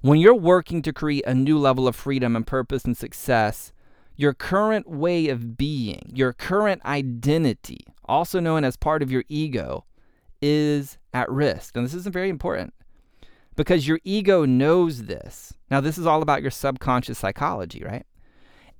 When 0.00 0.18
you're 0.18 0.34
working 0.34 0.82
to 0.82 0.92
create 0.92 1.24
a 1.24 1.34
new 1.34 1.56
level 1.56 1.86
of 1.86 1.94
freedom 1.94 2.34
and 2.34 2.44
purpose 2.44 2.84
and 2.84 2.96
success, 2.96 3.72
your 4.16 4.34
current 4.34 4.88
way 4.88 5.28
of 5.28 5.56
being, 5.56 6.10
your 6.14 6.32
current 6.32 6.84
identity, 6.84 7.84
also 8.04 8.40
known 8.40 8.64
as 8.64 8.76
part 8.76 9.02
of 9.02 9.10
your 9.10 9.24
ego, 9.28 9.84
is 10.40 10.98
at 11.12 11.30
risk. 11.30 11.76
And 11.76 11.84
this 11.84 11.94
is 11.94 12.06
very 12.06 12.28
important 12.28 12.74
because 13.56 13.88
your 13.88 14.00
ego 14.04 14.44
knows 14.44 15.04
this. 15.04 15.54
Now, 15.70 15.80
this 15.80 15.98
is 15.98 16.06
all 16.06 16.22
about 16.22 16.42
your 16.42 16.50
subconscious 16.50 17.18
psychology, 17.18 17.82
right? 17.84 18.06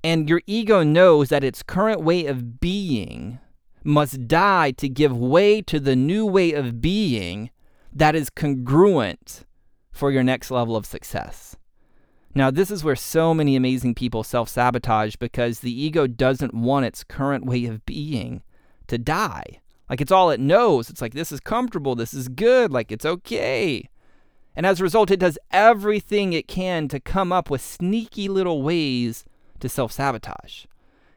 And 0.03 0.29
your 0.29 0.41
ego 0.45 0.83
knows 0.83 1.29
that 1.29 1.43
its 1.43 1.63
current 1.63 2.01
way 2.01 2.25
of 2.27 2.59
being 2.59 3.39
must 3.83 4.27
die 4.27 4.71
to 4.71 4.89
give 4.89 5.17
way 5.17 5.61
to 5.61 5.79
the 5.79 5.95
new 5.95 6.25
way 6.25 6.53
of 6.53 6.81
being 6.81 7.49
that 7.93 8.15
is 8.15 8.29
congruent 8.29 9.45
for 9.91 10.11
your 10.11 10.23
next 10.23 10.51
level 10.51 10.75
of 10.75 10.85
success. 10.85 11.54
Now, 12.37 12.51
this 12.51 12.69
is 12.69 12.83
where 12.83 12.97
so 12.97 13.33
many 13.33 13.55
amazing 13.55 13.95
people 13.95 14.23
self 14.23 14.49
sabotage 14.49 15.15
because 15.15 15.61
the 15.61 15.71
ego 15.71 16.05
doesn't 16.05 16.53
want 16.53 16.85
its 16.85 17.03
current 17.03 17.45
way 17.45 17.65
of 17.65 17.85
being 17.85 18.43
to 18.87 18.97
die. 18.97 19.61
Like 19.89 20.01
it's 20.01 20.11
all 20.11 20.29
it 20.29 20.39
knows. 20.39 20.89
It's 20.89 21.01
like, 21.01 21.13
this 21.13 21.31
is 21.31 21.39
comfortable. 21.39 21.95
This 21.95 22.13
is 22.13 22.27
good. 22.27 22.71
Like 22.71 22.91
it's 22.91 23.05
okay. 23.05 23.89
And 24.53 24.65
as 24.65 24.79
a 24.79 24.83
result, 24.83 25.11
it 25.11 25.19
does 25.19 25.37
everything 25.51 26.33
it 26.33 26.47
can 26.47 26.87
to 26.89 26.99
come 26.99 27.31
up 27.31 27.49
with 27.49 27.61
sneaky 27.61 28.27
little 28.27 28.61
ways 28.61 29.23
to 29.61 29.69
self 29.69 29.93
sabotage. 29.93 30.65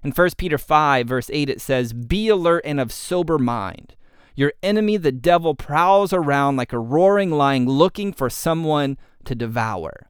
In 0.04 0.12
1 0.12 0.30
Peter 0.36 0.58
5, 0.58 1.08
verse 1.08 1.28
8, 1.32 1.50
it 1.50 1.60
says, 1.60 1.92
Be 1.92 2.28
alert 2.28 2.62
and 2.64 2.78
of 2.78 2.92
sober 2.92 3.38
mind. 3.38 3.96
Your 4.36 4.52
enemy, 4.62 4.96
the 4.96 5.10
devil, 5.10 5.56
prowls 5.56 6.12
around 6.12 6.56
like 6.56 6.72
a 6.72 6.78
roaring 6.78 7.32
lion 7.32 7.66
looking 7.66 8.12
for 8.12 8.30
someone 8.30 8.96
to 9.24 9.34
devour. 9.34 10.07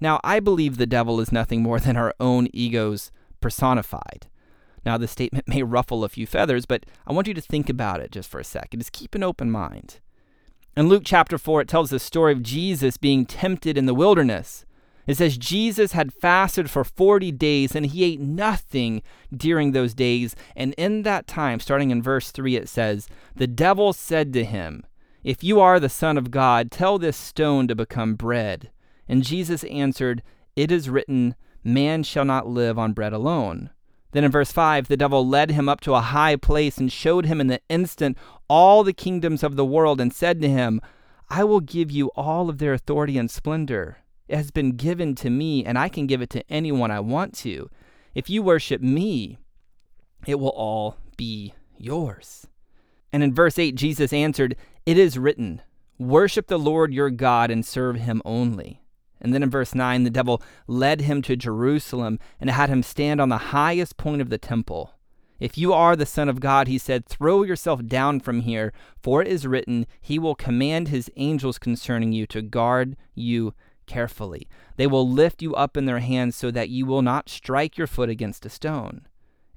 Now, 0.00 0.20
I 0.22 0.40
believe 0.40 0.76
the 0.76 0.86
devil 0.86 1.20
is 1.20 1.32
nothing 1.32 1.62
more 1.62 1.80
than 1.80 1.96
our 1.96 2.14
own 2.20 2.48
egos 2.52 3.10
personified. 3.40 4.26
Now, 4.84 4.96
the 4.96 5.08
statement 5.08 5.48
may 5.48 5.62
ruffle 5.62 6.04
a 6.04 6.08
few 6.08 6.26
feathers, 6.26 6.66
but 6.66 6.86
I 7.06 7.12
want 7.12 7.26
you 7.26 7.34
to 7.34 7.40
think 7.40 7.68
about 7.68 8.00
it 8.00 8.12
just 8.12 8.30
for 8.30 8.38
a 8.38 8.44
second. 8.44 8.80
Just 8.80 8.92
keep 8.92 9.14
an 9.14 9.22
open 9.22 9.50
mind. 9.50 10.00
In 10.76 10.88
Luke 10.88 11.02
chapter 11.04 11.38
4, 11.38 11.62
it 11.62 11.68
tells 11.68 11.90
the 11.90 11.98
story 11.98 12.32
of 12.32 12.42
Jesus 12.42 12.98
being 12.98 13.24
tempted 13.24 13.78
in 13.78 13.86
the 13.86 13.94
wilderness. 13.94 14.66
It 15.06 15.16
says 15.16 15.38
Jesus 15.38 15.92
had 15.92 16.12
fasted 16.12 16.68
for 16.68 16.84
40 16.84 17.32
days 17.32 17.74
and 17.74 17.86
he 17.86 18.04
ate 18.04 18.20
nothing 18.20 19.02
during 19.34 19.72
those 19.72 19.94
days. 19.94 20.34
And 20.54 20.74
in 20.74 21.02
that 21.02 21.26
time, 21.26 21.60
starting 21.60 21.90
in 21.90 22.02
verse 22.02 22.30
3, 22.30 22.56
it 22.56 22.68
says, 22.68 23.08
The 23.36 23.46
devil 23.46 23.92
said 23.92 24.32
to 24.32 24.44
him, 24.44 24.84
If 25.22 25.44
you 25.44 25.60
are 25.60 25.78
the 25.78 25.88
Son 25.88 26.18
of 26.18 26.30
God, 26.30 26.70
tell 26.70 26.98
this 26.98 27.16
stone 27.16 27.68
to 27.68 27.74
become 27.74 28.14
bread. 28.14 28.70
And 29.08 29.22
Jesus 29.22 29.64
answered, 29.64 30.22
It 30.54 30.70
is 30.70 30.90
written, 30.90 31.34
Man 31.62 32.02
shall 32.02 32.24
not 32.24 32.46
live 32.46 32.78
on 32.78 32.92
bread 32.92 33.12
alone. 33.12 33.70
Then 34.12 34.24
in 34.24 34.30
verse 34.30 34.52
5, 34.52 34.88
the 34.88 34.96
devil 34.96 35.26
led 35.26 35.50
him 35.50 35.68
up 35.68 35.80
to 35.82 35.94
a 35.94 36.00
high 36.00 36.36
place 36.36 36.78
and 36.78 36.90
showed 36.90 37.26
him 37.26 37.40
in 37.40 37.48
the 37.48 37.60
instant 37.68 38.16
all 38.48 38.82
the 38.82 38.92
kingdoms 38.92 39.42
of 39.42 39.56
the 39.56 39.64
world 39.64 40.00
and 40.00 40.12
said 40.12 40.40
to 40.40 40.48
him, 40.48 40.80
I 41.28 41.44
will 41.44 41.60
give 41.60 41.90
you 41.90 42.08
all 42.16 42.48
of 42.48 42.58
their 42.58 42.72
authority 42.72 43.18
and 43.18 43.30
splendor. 43.30 43.98
It 44.28 44.36
has 44.36 44.50
been 44.50 44.72
given 44.72 45.14
to 45.16 45.30
me, 45.30 45.64
and 45.64 45.78
I 45.78 45.88
can 45.88 46.06
give 46.06 46.22
it 46.22 46.30
to 46.30 46.50
anyone 46.50 46.90
I 46.90 47.00
want 47.00 47.34
to. 47.38 47.68
If 48.14 48.30
you 48.30 48.42
worship 48.42 48.80
me, 48.80 49.38
it 50.26 50.36
will 50.36 50.48
all 50.48 50.96
be 51.16 51.54
yours. 51.76 52.46
And 53.12 53.22
in 53.22 53.34
verse 53.34 53.58
8, 53.58 53.74
Jesus 53.74 54.12
answered, 54.12 54.56
It 54.84 54.98
is 54.98 55.18
written, 55.18 55.62
Worship 55.98 56.46
the 56.46 56.58
Lord 56.58 56.92
your 56.92 57.10
God 57.10 57.50
and 57.50 57.64
serve 57.64 57.96
him 57.96 58.22
only. 58.24 58.82
And 59.20 59.32
then 59.32 59.42
in 59.42 59.50
verse 59.50 59.74
9, 59.74 60.04
the 60.04 60.10
devil 60.10 60.42
led 60.66 61.02
him 61.02 61.22
to 61.22 61.36
Jerusalem 61.36 62.18
and 62.40 62.50
had 62.50 62.68
him 62.68 62.82
stand 62.82 63.20
on 63.20 63.28
the 63.28 63.38
highest 63.38 63.96
point 63.96 64.20
of 64.20 64.30
the 64.30 64.38
temple. 64.38 64.92
If 65.38 65.58
you 65.58 65.72
are 65.72 65.96
the 65.96 66.06
Son 66.06 66.28
of 66.28 66.40
God, 66.40 66.66
he 66.66 66.78
said, 66.78 67.06
throw 67.06 67.42
yourself 67.42 67.84
down 67.84 68.20
from 68.20 68.40
here, 68.40 68.72
for 69.02 69.20
it 69.20 69.28
is 69.28 69.46
written, 69.46 69.86
He 70.00 70.18
will 70.18 70.34
command 70.34 70.88
His 70.88 71.10
angels 71.16 71.58
concerning 71.58 72.12
you 72.12 72.26
to 72.28 72.40
guard 72.40 72.96
you 73.14 73.52
carefully. 73.86 74.48
They 74.76 74.86
will 74.86 75.08
lift 75.08 75.42
you 75.42 75.54
up 75.54 75.76
in 75.76 75.84
their 75.84 75.98
hands 75.98 76.36
so 76.36 76.50
that 76.50 76.70
you 76.70 76.86
will 76.86 77.02
not 77.02 77.28
strike 77.28 77.76
your 77.76 77.86
foot 77.86 78.08
against 78.08 78.46
a 78.46 78.50
stone. 78.50 79.06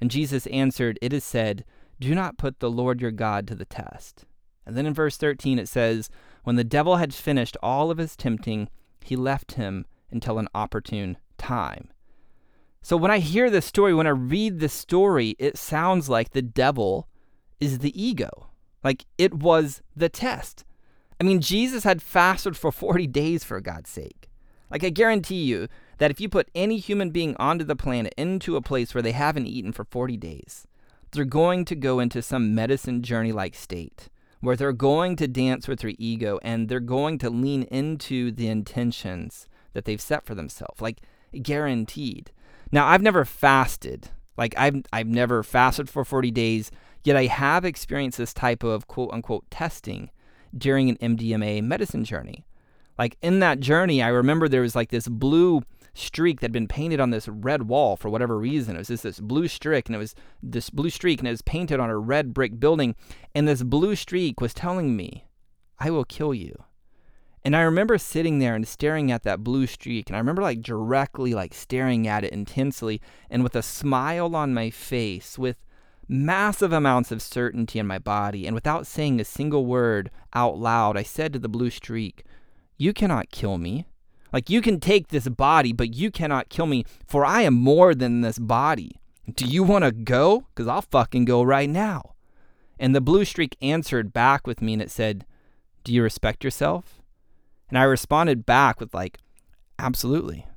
And 0.02 0.12
Jesus 0.12 0.48
answered, 0.48 1.00
It 1.02 1.14
is 1.14 1.24
said, 1.24 1.66
Do 2.00 2.14
not 2.14 2.38
put 2.38 2.60
the 2.60 2.72
Lord 2.72 3.02
your 3.02 3.12
God 3.12 3.48
to 3.48 3.56
the 3.56 3.66
test. 3.66 4.26
And 4.66 4.76
then 4.76 4.86
in 4.86 4.94
verse 4.94 5.18
13 5.18 5.60
it 5.60 5.68
says, 5.68 6.10
When 6.44 6.58
the 6.58 6.64
devil 6.64 6.98
had 6.98 7.14
finished 7.14 7.58
all 7.64 7.90
of 7.90 7.98
his 7.98 8.16
tempting, 8.16 8.70
he 9.04 9.16
left 9.16 9.54
him 9.54 9.86
until 10.12 10.40
an 10.40 10.48
opportune 10.54 11.18
time. 11.38 11.90
So 12.82 12.98
when 12.98 13.12
I 13.12 13.20
hear 13.20 13.50
this 13.50 13.66
story, 13.66 13.94
when 13.94 14.08
I 14.08 14.12
read 14.12 14.60
this 14.60 14.74
story, 14.74 15.36
it 15.38 15.58
sounds 15.58 16.10
like 16.10 16.32
the 16.32 16.42
devil 16.42 17.08
is 17.60 17.80
the 17.80 18.02
ego. 18.02 18.50
Like 18.84 19.06
it 19.18 19.34
was 19.34 19.82
the 19.96 20.10
test. 20.10 20.64
I 21.20 21.24
mean, 21.24 21.42
Jesus 21.42 21.84
had 21.84 22.02
fasted 22.02 22.56
for 22.56 22.72
40 22.72 23.08
days 23.08 23.44
for 23.44 23.60
God's 23.60 23.90
sake. 23.90 24.30
Like 24.72 24.84
I 24.84 24.90
guarantee 24.90 25.44
you 25.44 25.68
that 25.98 26.12
if 26.12 26.22
you 26.22 26.30
put 26.30 26.50
any 26.56 26.78
human 26.78 27.10
being 27.10 27.36
onto 27.38 27.66
the 27.66 27.76
planet 27.76 28.14
into 28.18 28.56
a 28.56 28.62
place 28.62 28.94
where 28.94 29.02
they 29.02 29.12
haven't 29.12 29.48
eaten 29.48 29.74
for 29.74 29.84
40 29.84 30.16
days, 30.16 30.68
they're 31.12 31.26
going 31.26 31.66
to 31.66 31.76
go 31.76 32.00
into 32.00 32.22
some 32.22 32.56
medicine 32.56 33.02
journey 33.02 33.32
like 33.32 33.56
state 33.56 34.10
where 34.42 34.56
they're 34.56 34.72
going 34.72 35.16
to 35.18 35.28
dance 35.28 35.68
with 35.68 35.80
their 35.80 35.94
ego 35.98 36.40
and 36.42 36.70
they're 36.70 36.80
going 36.80 37.18
to 37.20 37.30
lean 37.30 37.64
into 37.64 38.32
the 38.32 38.48
intentions 38.48 39.48
that 39.74 39.86
they've 39.86 40.02
set 40.02 40.26
for 40.26 40.36
themselves. 40.36 40.82
Like 40.82 41.02
guaranteed. 41.42 42.32
Now, 42.72 42.88
I've 42.88 43.02
never 43.02 43.26
fasted. 43.26 44.10
Like 44.38 44.54
I've 44.58 44.84
I've 44.94 45.08
never 45.08 45.44
fasted 45.44 45.90
for 45.90 46.06
40 46.06 46.32
days, 46.32 46.72
yet 47.04 47.18
I 47.18 47.26
have 47.26 47.66
experienced 47.66 48.18
this 48.18 48.34
type 48.34 48.64
of 48.64 48.88
quote 48.88 49.12
unquote 49.12 49.50
testing 49.52 50.12
during 50.58 50.90
an 50.90 51.18
MDMA 51.18 51.62
medicine 51.62 52.06
journey. 52.06 52.46
Like 52.98 53.18
in 53.22 53.40
that 53.40 53.60
journey, 53.60 54.02
I 54.02 54.08
remember 54.08 54.48
there 54.48 54.62
was 54.62 54.76
like 54.76 54.90
this 54.90 55.08
blue 55.08 55.62
streak 55.94 56.40
that 56.40 56.46
had 56.46 56.52
been 56.52 56.68
painted 56.68 57.00
on 57.00 57.10
this 57.10 57.28
red 57.28 57.64
wall 57.64 57.96
for 57.96 58.10
whatever 58.10 58.38
reason. 58.38 58.76
It 58.76 58.80
was 58.80 58.88
just 58.88 59.04
this 59.04 59.20
blue 59.20 59.48
streak, 59.48 59.88
and 59.88 59.96
it 59.96 60.00
was 60.00 60.16
this 60.42 60.70
blue 60.70 60.90
streak, 60.90 61.20
and 61.20 61.28
it 61.28 61.32
was 61.32 61.42
painted 61.42 61.80
on 61.80 61.90
a 61.90 61.98
red 61.98 62.34
brick 62.34 62.60
building. 62.60 62.96
And 63.34 63.48
this 63.48 63.64
blue 63.64 63.96
streak 63.96 64.42
was 64.42 64.54
telling 64.54 64.96
me, 64.96 65.26
I 65.80 65.90
will 65.90 66.06
kill 66.06 66.34
you. 66.34 66.64
And 67.44 67.56
I 67.56 67.62
remember 67.62 67.98
sitting 67.98 68.40
there 68.40 68.56
and 68.56 68.68
staring 68.68 69.12
at 69.12 69.24
that 69.24 69.44
blue 69.44 69.66
streak, 69.66 70.10
and 70.10 70.16
I 70.16 70.20
remember 70.20 70.42
like 70.42 70.62
directly 70.62 71.34
like 71.34 71.54
staring 71.54 72.08
at 72.08 72.24
it 72.24 72.34
intensely 72.34 73.02
and 73.30 73.44
with 73.44 73.56
a 73.56 73.62
smile 73.62 74.36
on 74.36 74.54
my 74.54 74.70
face, 74.70 75.38
with 75.38 75.58
massive 76.08 76.74
amounts 76.74 77.12
of 77.12 77.22
certainty 77.22 77.80
in 77.80 77.88
my 77.88 78.00
body, 78.00 78.46
and 78.46 78.56
without 78.56 78.88
saying 78.88 79.22
a 79.22 79.26
single 79.26 79.66
word 79.66 80.12
out 80.34 80.58
loud, 80.58 80.98
I 80.98 81.04
said 81.04 81.32
to 81.34 81.40
the 81.40 81.48
blue 81.48 81.70
streak, 81.70 82.24
You 82.78 82.92
cannot 82.92 83.32
kill 83.32 83.58
me. 83.58 83.86
Like, 84.32 84.50
you 84.50 84.62
can 84.62 84.80
take 84.80 85.08
this 85.08 85.28
body, 85.28 85.74
but 85.74 85.94
you 85.94 86.12
cannot 86.12 86.50
kill 86.50 86.66
me, 86.66 86.86
for 87.08 87.26
I 87.26 87.42
am 87.42 87.54
more 87.56 87.96
than 87.96 88.22
this 88.22 88.40
body. 88.40 89.00
Do 89.34 89.46
you 89.46 89.64
want 89.64 89.84
to 89.84 89.92
go? 89.92 90.46
Because 90.54 90.68
I'll 90.68 90.82
fucking 90.82 91.26
go 91.26 91.44
right 91.44 91.70
now. 91.70 92.16
And 92.80 92.96
the 92.96 93.02
blue 93.02 93.26
streak 93.26 93.58
answered 93.62 94.14
back 94.14 94.48
with 94.48 94.62
me 94.62 94.74
and 94.74 94.82
it 94.82 94.92
said, 94.92 95.26
Do 95.84 95.94
you 95.94 96.02
respect 96.04 96.44
yourself? 96.44 97.02
And 97.70 97.78
I 97.78 97.84
responded 97.84 98.46
back 98.46 98.80
with, 98.80 98.94
like, 98.94 99.20
absolutely. 99.78 100.48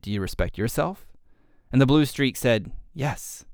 Do 0.00 0.10
you 0.10 0.20
respect 0.20 0.58
yourself? 0.58 1.06
And 1.72 1.80
the 1.80 1.86
blue 1.86 2.04
streak 2.04 2.36
said, 2.36 2.70
yes. 2.94 3.44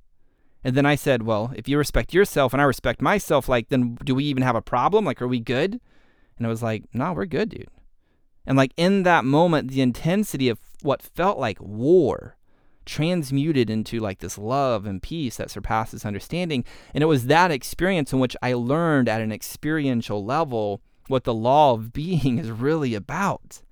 And 0.62 0.76
then 0.76 0.84
I 0.84 0.94
said, 0.94 1.22
well, 1.22 1.52
if 1.56 1.68
you 1.68 1.78
respect 1.78 2.12
yourself 2.12 2.52
and 2.52 2.60
I 2.60 2.66
respect 2.66 3.00
myself, 3.00 3.48
like, 3.48 3.70
then 3.70 3.96
do 4.04 4.14
we 4.14 4.24
even 4.24 4.42
have 4.42 4.56
a 4.56 4.60
problem? 4.60 5.04
Like, 5.06 5.22
are 5.22 5.28
we 5.28 5.40
good? 5.40 5.80
And 6.36 6.46
it 6.46 6.50
was 6.50 6.62
like, 6.62 6.84
no, 6.92 7.12
we're 7.12 7.24
good, 7.24 7.48
dude. 7.48 7.68
And 8.46 8.56
like 8.56 8.72
in 8.76 9.02
that 9.04 9.24
moment, 9.24 9.70
the 9.70 9.80
intensity 9.80 10.48
of 10.48 10.58
what 10.82 11.02
felt 11.02 11.38
like 11.38 11.60
war 11.60 12.36
transmuted 12.86 13.70
into 13.70 14.00
like 14.00 14.18
this 14.18 14.38
love 14.38 14.86
and 14.86 15.02
peace 15.02 15.36
that 15.36 15.50
surpasses 15.50 16.04
understanding. 16.04 16.64
And 16.94 17.02
it 17.02 17.06
was 17.06 17.26
that 17.26 17.50
experience 17.50 18.12
in 18.12 18.18
which 18.18 18.36
I 18.42 18.54
learned 18.54 19.08
at 19.08 19.20
an 19.20 19.30
experiential 19.30 20.24
level 20.24 20.80
what 21.06 21.24
the 21.24 21.34
law 21.34 21.74
of 21.74 21.92
being 21.92 22.38
is 22.38 22.50
really 22.50 22.94
about. 22.94 23.62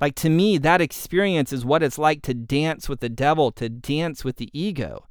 Like 0.00 0.14
to 0.16 0.30
me, 0.30 0.58
that 0.58 0.80
experience 0.80 1.52
is 1.52 1.64
what 1.64 1.82
it's 1.82 1.98
like 1.98 2.22
to 2.22 2.34
dance 2.34 2.88
with 2.88 3.00
the 3.00 3.08
devil, 3.08 3.50
to 3.52 3.68
dance 3.68 4.24
with 4.24 4.36
the 4.36 4.48
ego. 4.52 5.06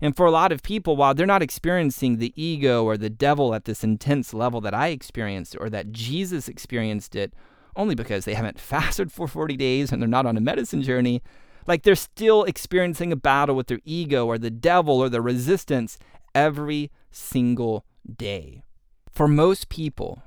And 0.00 0.16
for 0.16 0.24
a 0.24 0.30
lot 0.30 0.50
of 0.50 0.62
people, 0.62 0.96
while 0.96 1.14
they're 1.14 1.26
not 1.26 1.42
experiencing 1.42 2.16
the 2.16 2.32
ego 2.34 2.84
or 2.84 2.96
the 2.96 3.10
devil 3.10 3.54
at 3.54 3.66
this 3.66 3.84
intense 3.84 4.32
level 4.32 4.62
that 4.62 4.72
I 4.72 4.88
experienced 4.88 5.56
or 5.60 5.68
that 5.68 5.92
Jesus 5.92 6.48
experienced 6.48 7.14
it, 7.14 7.34
only 7.80 7.94
because 7.94 8.24
they 8.24 8.34
haven't 8.34 8.60
fasted 8.72 9.10
for 9.10 9.26
40 9.26 9.56
days 9.56 9.90
and 9.90 10.00
they're 10.00 10.08
not 10.08 10.26
on 10.26 10.36
a 10.36 10.40
medicine 10.40 10.82
journey, 10.82 11.22
like 11.66 11.82
they're 11.82 11.94
still 11.94 12.44
experiencing 12.44 13.12
a 13.12 13.16
battle 13.16 13.56
with 13.56 13.66
their 13.66 13.80
ego 13.84 14.26
or 14.26 14.38
the 14.38 14.50
devil 14.50 14.98
or 14.98 15.08
the 15.08 15.20
resistance 15.20 15.98
every 16.34 16.90
single 17.10 17.84
day. 18.16 18.62
For 19.10 19.26
most 19.26 19.68
people, 19.68 20.22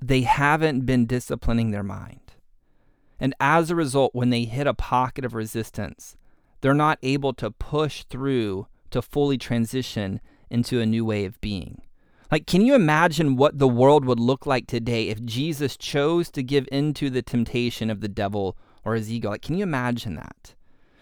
they 0.00 0.22
haven't 0.22 0.84
been 0.84 1.06
disciplining 1.06 1.70
their 1.70 1.82
mind. 1.82 2.20
And 3.18 3.34
as 3.40 3.70
a 3.70 3.76
result, 3.76 4.14
when 4.14 4.30
they 4.30 4.44
hit 4.44 4.66
a 4.66 4.74
pocket 4.74 5.24
of 5.24 5.34
resistance, 5.34 6.16
they're 6.60 6.74
not 6.74 6.98
able 7.02 7.32
to 7.34 7.50
push 7.50 8.04
through 8.04 8.66
to 8.90 9.00
fully 9.00 9.38
transition 9.38 10.20
into 10.50 10.80
a 10.80 10.86
new 10.86 11.04
way 11.04 11.24
of 11.24 11.40
being. 11.40 11.82
Like, 12.30 12.46
can 12.46 12.62
you 12.62 12.74
imagine 12.74 13.36
what 13.36 13.58
the 13.58 13.68
world 13.68 14.04
would 14.04 14.20
look 14.20 14.46
like 14.46 14.66
today 14.66 15.08
if 15.08 15.24
Jesus 15.24 15.76
chose 15.76 16.30
to 16.30 16.42
give 16.42 16.68
into 16.72 17.08
the 17.08 17.22
temptation 17.22 17.88
of 17.90 18.00
the 18.00 18.08
devil 18.08 18.56
or 18.84 18.94
his 18.94 19.10
ego? 19.10 19.30
Like, 19.30 19.42
can 19.42 19.56
you 19.56 19.62
imagine 19.62 20.14
that? 20.16 20.54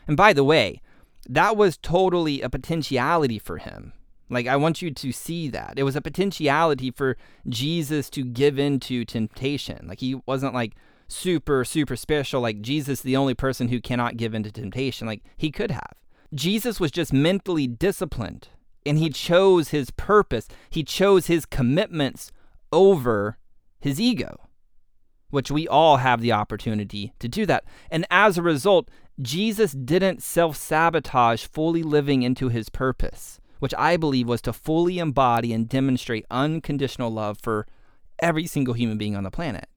And 0.07 0.16
by 0.16 0.33
the 0.33 0.45
way, 0.45 0.83
that 1.28 1.57
was 1.57 1.78
totally 1.78 2.43
a 2.43 2.50
potentiality 2.50 3.38
for 3.38 3.59
him. 3.59 3.95
Like, 4.28 4.47
I 4.47 4.57
want 4.57 4.83
you 4.83 4.90
to 4.90 5.12
see 5.12 5.49
that. 5.49 5.75
It 5.76 5.83
was 5.83 5.97
a 5.97 6.00
potentiality 6.00 6.90
for 6.90 7.16
Jesus 7.49 8.11
to 8.11 8.25
give 8.25 8.59
into 8.59 9.04
temptation. 9.04 9.87
Like, 9.87 10.00
he 10.00 10.16
wasn't 10.26 10.54
like 10.54 10.75
super, 11.09 11.64
super 11.64 11.97
special, 11.97 12.40
like 12.40 12.61
Jesus, 12.61 13.00
the 13.00 13.16
only 13.16 13.35
person 13.35 13.69
who 13.69 13.81
cannot 13.81 14.16
give 14.16 14.35
into 14.35 14.50
temptation. 14.50 15.07
Like, 15.07 15.23
he 15.37 15.50
could 15.50 15.71
have. 15.71 15.93
Jesus 16.35 16.81
was 16.81 16.90
just 16.90 17.12
mentally 17.12 17.66
disciplined 17.66 18.49
and 18.86 18.98
he 18.98 19.10
chose 19.10 19.68
his 19.70 19.90
purpose. 19.90 20.48
He 20.70 20.82
chose 20.82 21.26
his 21.26 21.46
commitments 21.46 22.32
over 22.72 23.38
his 23.80 24.00
ego, 24.00 24.48
which 25.30 25.50
we 25.50 25.66
all 25.68 25.98
have 25.98 26.20
the 26.20 26.32
opportunity 26.32 27.12
to 27.18 27.28
do 27.28 27.46
that. 27.46 27.64
And 27.90 28.06
as 28.10 28.36
a 28.36 28.42
result, 28.42 28.88
Jesus 29.20 29.72
didn't 29.72 30.22
self 30.22 30.56
sabotage 30.56 31.46
fully 31.46 31.82
living 31.82 32.22
into 32.22 32.48
his 32.48 32.68
purpose, 32.68 33.40
which 33.60 33.74
I 33.78 33.96
believe 33.96 34.28
was 34.28 34.42
to 34.42 34.52
fully 34.52 34.98
embody 34.98 35.52
and 35.52 35.68
demonstrate 35.68 36.26
unconditional 36.30 37.10
love 37.10 37.38
for 37.40 37.66
every 38.18 38.46
single 38.46 38.74
human 38.74 38.98
being 38.98 39.16
on 39.16 39.24
the 39.24 39.30
planet. 39.30 39.68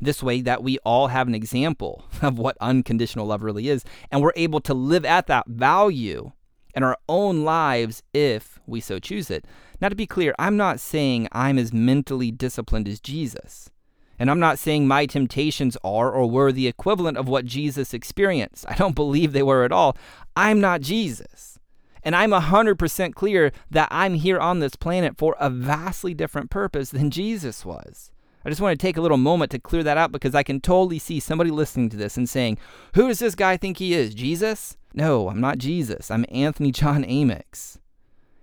This 0.00 0.22
way, 0.22 0.40
that 0.40 0.64
we 0.64 0.78
all 0.78 1.08
have 1.08 1.28
an 1.28 1.34
example 1.34 2.04
of 2.22 2.38
what 2.38 2.56
unconditional 2.60 3.26
love 3.26 3.42
really 3.42 3.68
is, 3.68 3.84
and 4.10 4.20
we're 4.20 4.32
able 4.34 4.60
to 4.62 4.74
live 4.74 5.04
at 5.04 5.26
that 5.28 5.46
value 5.46 6.32
in 6.74 6.82
our 6.82 6.96
own 7.08 7.44
lives 7.44 8.02
if 8.12 8.60
we 8.66 8.80
so 8.80 8.98
choose 8.98 9.30
it. 9.30 9.44
Now, 9.80 9.88
to 9.88 9.96
be 9.96 10.06
clear, 10.06 10.34
I'm 10.38 10.56
not 10.56 10.80
saying 10.80 11.28
I'm 11.32 11.58
as 11.58 11.72
mentally 11.72 12.30
disciplined 12.30 12.88
as 12.88 13.00
Jesus. 13.00 13.70
And 14.18 14.30
I'm 14.30 14.40
not 14.40 14.58
saying 14.58 14.86
my 14.86 15.06
temptations 15.06 15.76
are 15.82 16.12
or 16.12 16.30
were 16.30 16.52
the 16.52 16.68
equivalent 16.68 17.18
of 17.18 17.28
what 17.28 17.44
Jesus 17.44 17.92
experienced. 17.92 18.64
I 18.68 18.74
don't 18.74 18.94
believe 18.94 19.32
they 19.32 19.42
were 19.42 19.64
at 19.64 19.72
all. 19.72 19.96
I'm 20.36 20.60
not 20.60 20.80
Jesus. 20.80 21.58
And 22.04 22.16
I'm 22.16 22.30
100% 22.30 23.14
clear 23.14 23.52
that 23.70 23.88
I'm 23.90 24.14
here 24.14 24.38
on 24.38 24.60
this 24.60 24.76
planet 24.76 25.16
for 25.16 25.36
a 25.38 25.48
vastly 25.50 26.14
different 26.14 26.50
purpose 26.50 26.90
than 26.90 27.10
Jesus 27.10 27.64
was. 27.64 28.10
I 28.44 28.48
just 28.48 28.60
want 28.60 28.78
to 28.78 28.86
take 28.86 28.96
a 28.96 29.00
little 29.00 29.16
moment 29.16 29.52
to 29.52 29.58
clear 29.58 29.84
that 29.84 29.98
out 29.98 30.10
because 30.10 30.34
I 30.34 30.42
can 30.42 30.60
totally 30.60 30.98
see 30.98 31.20
somebody 31.20 31.50
listening 31.50 31.90
to 31.90 31.96
this 31.96 32.16
and 32.16 32.28
saying, 32.28 32.58
Who 32.94 33.06
does 33.06 33.20
this 33.20 33.36
guy 33.36 33.56
think 33.56 33.78
he 33.78 33.94
is? 33.94 34.14
Jesus? 34.14 34.76
No, 34.94 35.28
I'm 35.28 35.40
not 35.40 35.58
Jesus. 35.58 36.10
I'm 36.10 36.26
Anthony 36.30 36.70
John 36.70 37.04
Amix. 37.04 37.78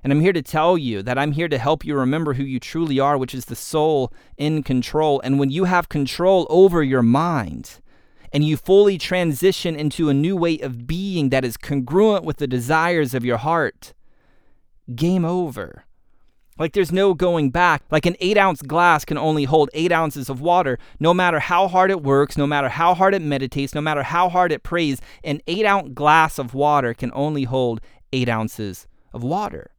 And 0.03 0.11
I'm 0.11 0.21
here 0.21 0.33
to 0.33 0.41
tell 0.41 0.77
you 0.77 1.03
that 1.03 1.17
I'm 1.17 1.33
here 1.33 1.47
to 1.49 1.57
help 1.57 1.83
you 1.83 1.95
remember 1.95 2.33
who 2.33 2.43
you 2.43 2.59
truly 2.59 2.99
are, 2.99 3.17
which 3.17 3.35
is 3.35 3.45
the 3.45 3.55
soul 3.55 4.11
in 4.37 4.63
control. 4.63 5.19
And 5.21 5.37
when 5.37 5.51
you 5.51 5.65
have 5.65 5.89
control 5.89 6.47
over 6.49 6.81
your 6.81 7.03
mind 7.03 7.81
and 8.31 8.43
you 8.43 8.57
fully 8.57 8.97
transition 8.97 9.75
into 9.75 10.09
a 10.09 10.13
new 10.13 10.35
way 10.35 10.59
of 10.59 10.87
being 10.87 11.29
that 11.29 11.45
is 11.45 11.57
congruent 11.57 12.23
with 12.23 12.37
the 12.37 12.47
desires 12.47 13.13
of 13.13 13.25
your 13.25 13.37
heart, 13.37 13.93
game 14.95 15.25
over. 15.25 15.83
Like 16.59 16.73
there's 16.73 16.91
no 16.91 17.13
going 17.13 17.49
back. 17.49 17.83
Like 17.89 18.05
an 18.05 18.17
eight 18.19 18.37
ounce 18.37 18.61
glass 18.61 19.05
can 19.05 19.17
only 19.17 19.45
hold 19.45 19.69
eight 19.73 19.93
ounces 19.93 20.29
of 20.29 20.41
water. 20.41 20.77
No 20.99 21.13
matter 21.13 21.39
how 21.39 21.69
hard 21.69 21.89
it 21.89 22.03
works, 22.03 22.37
no 22.37 22.45
matter 22.45 22.67
how 22.67 22.93
hard 22.93 23.15
it 23.15 23.21
meditates, 23.21 23.73
no 23.73 23.79
matter 23.79 24.03
how 24.03 24.27
hard 24.27 24.51
it 24.51 24.61
prays, 24.61 24.99
an 25.23 25.41
eight 25.47 25.65
ounce 25.65 25.93
glass 25.93 26.37
of 26.37 26.53
water 26.53 26.93
can 26.93 27.11
only 27.15 27.45
hold 27.45 27.79
eight 28.11 28.27
ounces 28.27 28.87
of 29.13 29.23
water. 29.23 29.71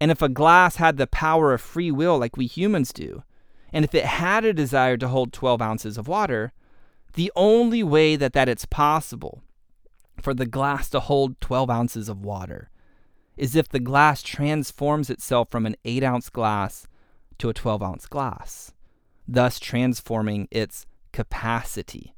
And 0.00 0.10
if 0.10 0.20
a 0.20 0.28
glass 0.28 0.76
had 0.76 0.98
the 0.98 1.06
power 1.06 1.54
of 1.54 1.62
free 1.62 1.90
will 1.90 2.18
like 2.18 2.36
we 2.36 2.46
humans 2.46 2.92
do, 2.92 3.22
and 3.72 3.84
if 3.84 3.94
it 3.94 4.04
had 4.04 4.44
a 4.44 4.52
desire 4.52 4.98
to 4.98 5.08
hold 5.08 5.32
12 5.32 5.62
ounces 5.62 5.96
of 5.96 6.08
water, 6.08 6.52
the 7.14 7.32
only 7.34 7.82
way 7.82 8.16
that, 8.16 8.34
that 8.34 8.48
it's 8.48 8.66
possible 8.66 9.42
for 10.20 10.34
the 10.34 10.46
glass 10.46 10.90
to 10.90 11.00
hold 11.00 11.40
12 11.40 11.70
ounces 11.70 12.08
of 12.10 12.22
water 12.24 12.68
is 13.36 13.56
if 13.56 13.68
the 13.68 13.80
glass 13.80 14.22
transforms 14.22 15.10
itself 15.10 15.50
from 15.50 15.66
an 15.66 15.76
8 15.84 16.02
ounce 16.02 16.28
glass 16.28 16.86
to 17.38 17.48
a 17.48 17.54
12 17.54 17.82
ounce 17.82 18.06
glass, 18.06 18.72
thus 19.26 19.58
transforming 19.58 20.48
its 20.50 20.86
capacity. 21.12 22.14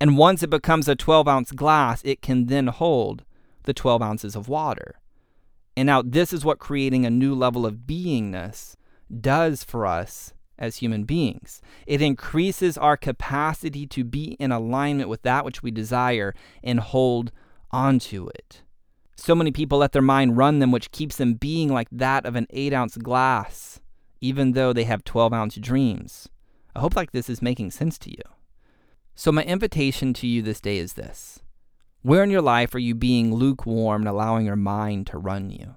And 0.00 0.18
once 0.18 0.42
it 0.42 0.50
becomes 0.50 0.88
a 0.88 0.96
12 0.96 1.26
ounce 1.28 1.52
glass, 1.52 2.02
it 2.04 2.22
can 2.22 2.46
then 2.46 2.68
hold 2.68 3.24
the 3.64 3.74
12 3.74 4.02
ounces 4.02 4.36
of 4.36 4.48
water. 4.48 4.96
And 5.76 5.86
now, 5.86 6.02
this 6.02 6.32
is 6.32 6.44
what 6.44 6.58
creating 6.58 7.04
a 7.04 7.10
new 7.10 7.34
level 7.34 7.66
of 7.66 7.86
beingness 7.86 8.76
does 9.20 9.62
for 9.62 9.86
us 9.86 10.32
as 10.58 10.76
human 10.76 11.04
beings. 11.04 11.60
It 11.86 12.00
increases 12.00 12.78
our 12.78 12.96
capacity 12.96 13.86
to 13.88 14.04
be 14.04 14.36
in 14.40 14.52
alignment 14.52 15.08
with 15.08 15.22
that 15.22 15.44
which 15.44 15.62
we 15.62 15.70
desire 15.70 16.34
and 16.62 16.80
hold 16.80 17.30
onto 17.70 18.28
it. 18.28 18.62
So 19.16 19.34
many 19.34 19.50
people 19.50 19.78
let 19.78 19.92
their 19.92 20.02
mind 20.02 20.36
run 20.36 20.58
them, 20.58 20.70
which 20.70 20.90
keeps 20.90 21.16
them 21.16 21.34
being 21.34 21.72
like 21.72 21.88
that 21.90 22.26
of 22.26 22.36
an 22.36 22.46
8 22.50 22.72
ounce 22.72 22.96
glass, 22.98 23.80
even 24.20 24.52
though 24.52 24.72
they 24.72 24.84
have 24.84 25.04
12 25.04 25.32
ounce 25.32 25.56
dreams. 25.56 26.28
I 26.74 26.80
hope 26.80 26.94
like 26.94 27.12
this 27.12 27.30
is 27.30 27.40
making 27.40 27.70
sense 27.70 27.98
to 28.00 28.10
you. 28.10 28.22
So, 29.14 29.32
my 29.32 29.42
invitation 29.42 30.12
to 30.14 30.26
you 30.26 30.42
this 30.42 30.60
day 30.60 30.76
is 30.76 30.92
this 30.92 31.40
Where 32.02 32.22
in 32.22 32.30
your 32.30 32.42
life 32.42 32.74
are 32.74 32.78
you 32.78 32.94
being 32.94 33.34
lukewarm 33.34 34.02
and 34.02 34.08
allowing 34.08 34.44
your 34.44 34.56
mind 34.56 35.06
to 35.08 35.18
run 35.18 35.50
you? 35.50 35.76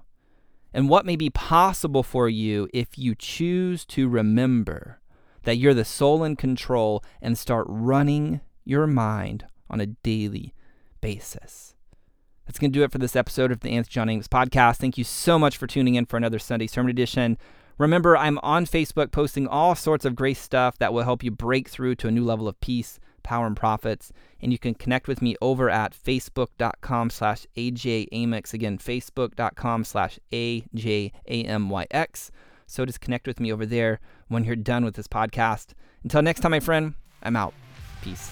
And 0.74 0.88
what 0.88 1.06
may 1.06 1.16
be 1.16 1.30
possible 1.30 2.02
for 2.02 2.28
you 2.28 2.68
if 2.74 2.98
you 2.98 3.14
choose 3.14 3.86
to 3.86 4.08
remember 4.08 5.00
that 5.44 5.56
you're 5.56 5.74
the 5.74 5.84
soul 5.86 6.22
in 6.22 6.36
control 6.36 7.02
and 7.22 7.36
start 7.36 7.66
running 7.68 8.42
your 8.64 8.86
mind 8.86 9.46
on 9.70 9.80
a 9.80 9.86
daily 9.86 10.54
basis? 11.00 11.74
That's 12.50 12.58
going 12.58 12.72
to 12.72 12.78
do 12.80 12.82
it 12.82 12.90
for 12.90 12.98
this 12.98 13.14
episode 13.14 13.52
of 13.52 13.60
the 13.60 13.70
Anthony 13.70 13.92
John 13.92 14.08
Amix 14.08 14.26
podcast. 14.26 14.78
Thank 14.78 14.98
you 14.98 15.04
so 15.04 15.38
much 15.38 15.56
for 15.56 15.68
tuning 15.68 15.94
in 15.94 16.04
for 16.04 16.16
another 16.16 16.40
Sunday 16.40 16.66
Sermon 16.66 16.90
Edition. 16.90 17.38
Remember, 17.78 18.16
I'm 18.16 18.40
on 18.42 18.66
Facebook 18.66 19.12
posting 19.12 19.46
all 19.46 19.76
sorts 19.76 20.04
of 20.04 20.16
great 20.16 20.36
stuff 20.36 20.76
that 20.78 20.92
will 20.92 21.04
help 21.04 21.22
you 21.22 21.30
break 21.30 21.68
through 21.68 21.94
to 21.94 22.08
a 22.08 22.10
new 22.10 22.24
level 22.24 22.48
of 22.48 22.60
peace, 22.60 22.98
power, 23.22 23.46
and 23.46 23.56
profits. 23.56 24.12
And 24.42 24.50
you 24.50 24.58
can 24.58 24.74
connect 24.74 25.06
with 25.06 25.22
me 25.22 25.36
over 25.40 25.70
at 25.70 25.94
facebook.com 25.94 27.10
slash 27.10 27.46
ajamyx. 27.56 28.52
Again, 28.52 28.78
facebook.com 28.78 29.84
slash 29.84 30.18
ajamyx. 30.32 32.30
So 32.66 32.84
just 32.84 33.00
connect 33.00 33.28
with 33.28 33.38
me 33.38 33.52
over 33.52 33.64
there 33.64 34.00
when 34.26 34.42
you're 34.42 34.56
done 34.56 34.84
with 34.84 34.96
this 34.96 35.06
podcast. 35.06 35.74
Until 36.02 36.22
next 36.22 36.40
time, 36.40 36.50
my 36.50 36.58
friend, 36.58 36.94
I'm 37.22 37.36
out. 37.36 37.54
Peace. 38.02 38.28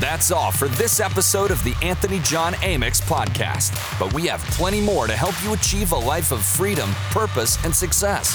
That's 0.00 0.30
all 0.30 0.50
for 0.50 0.66
this 0.68 0.98
episode 0.98 1.50
of 1.50 1.62
the 1.62 1.74
Anthony 1.82 2.20
John 2.20 2.54
Amix 2.54 3.02
podcast. 3.02 3.76
But 4.00 4.14
we 4.14 4.26
have 4.28 4.40
plenty 4.44 4.80
more 4.80 5.06
to 5.06 5.14
help 5.14 5.34
you 5.44 5.52
achieve 5.52 5.92
a 5.92 5.98
life 5.98 6.32
of 6.32 6.42
freedom, 6.42 6.90
purpose, 7.10 7.62
and 7.66 7.76
success. 7.76 8.34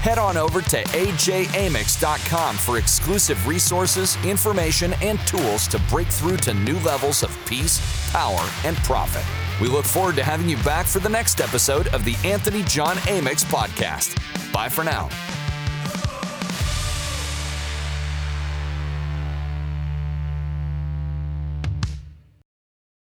Head 0.00 0.16
on 0.16 0.38
over 0.38 0.62
to 0.62 0.82
ajamix.com 0.82 2.56
for 2.56 2.78
exclusive 2.78 3.46
resources, 3.46 4.16
information, 4.24 4.94
and 5.02 5.20
tools 5.26 5.68
to 5.68 5.78
break 5.90 6.08
through 6.08 6.38
to 6.38 6.54
new 6.54 6.78
levels 6.80 7.22
of 7.22 7.38
peace, 7.44 7.78
power, 8.10 8.48
and 8.64 8.76
profit. 8.78 9.22
We 9.60 9.68
look 9.68 9.84
forward 9.84 10.16
to 10.16 10.24
having 10.24 10.48
you 10.48 10.56
back 10.64 10.86
for 10.86 10.98
the 10.98 11.10
next 11.10 11.42
episode 11.42 11.88
of 11.88 12.06
the 12.06 12.16
Anthony 12.24 12.62
John 12.62 12.96
Amix 12.96 13.44
podcast. 13.44 14.16
Bye 14.50 14.70
for 14.70 14.82
now. 14.82 15.10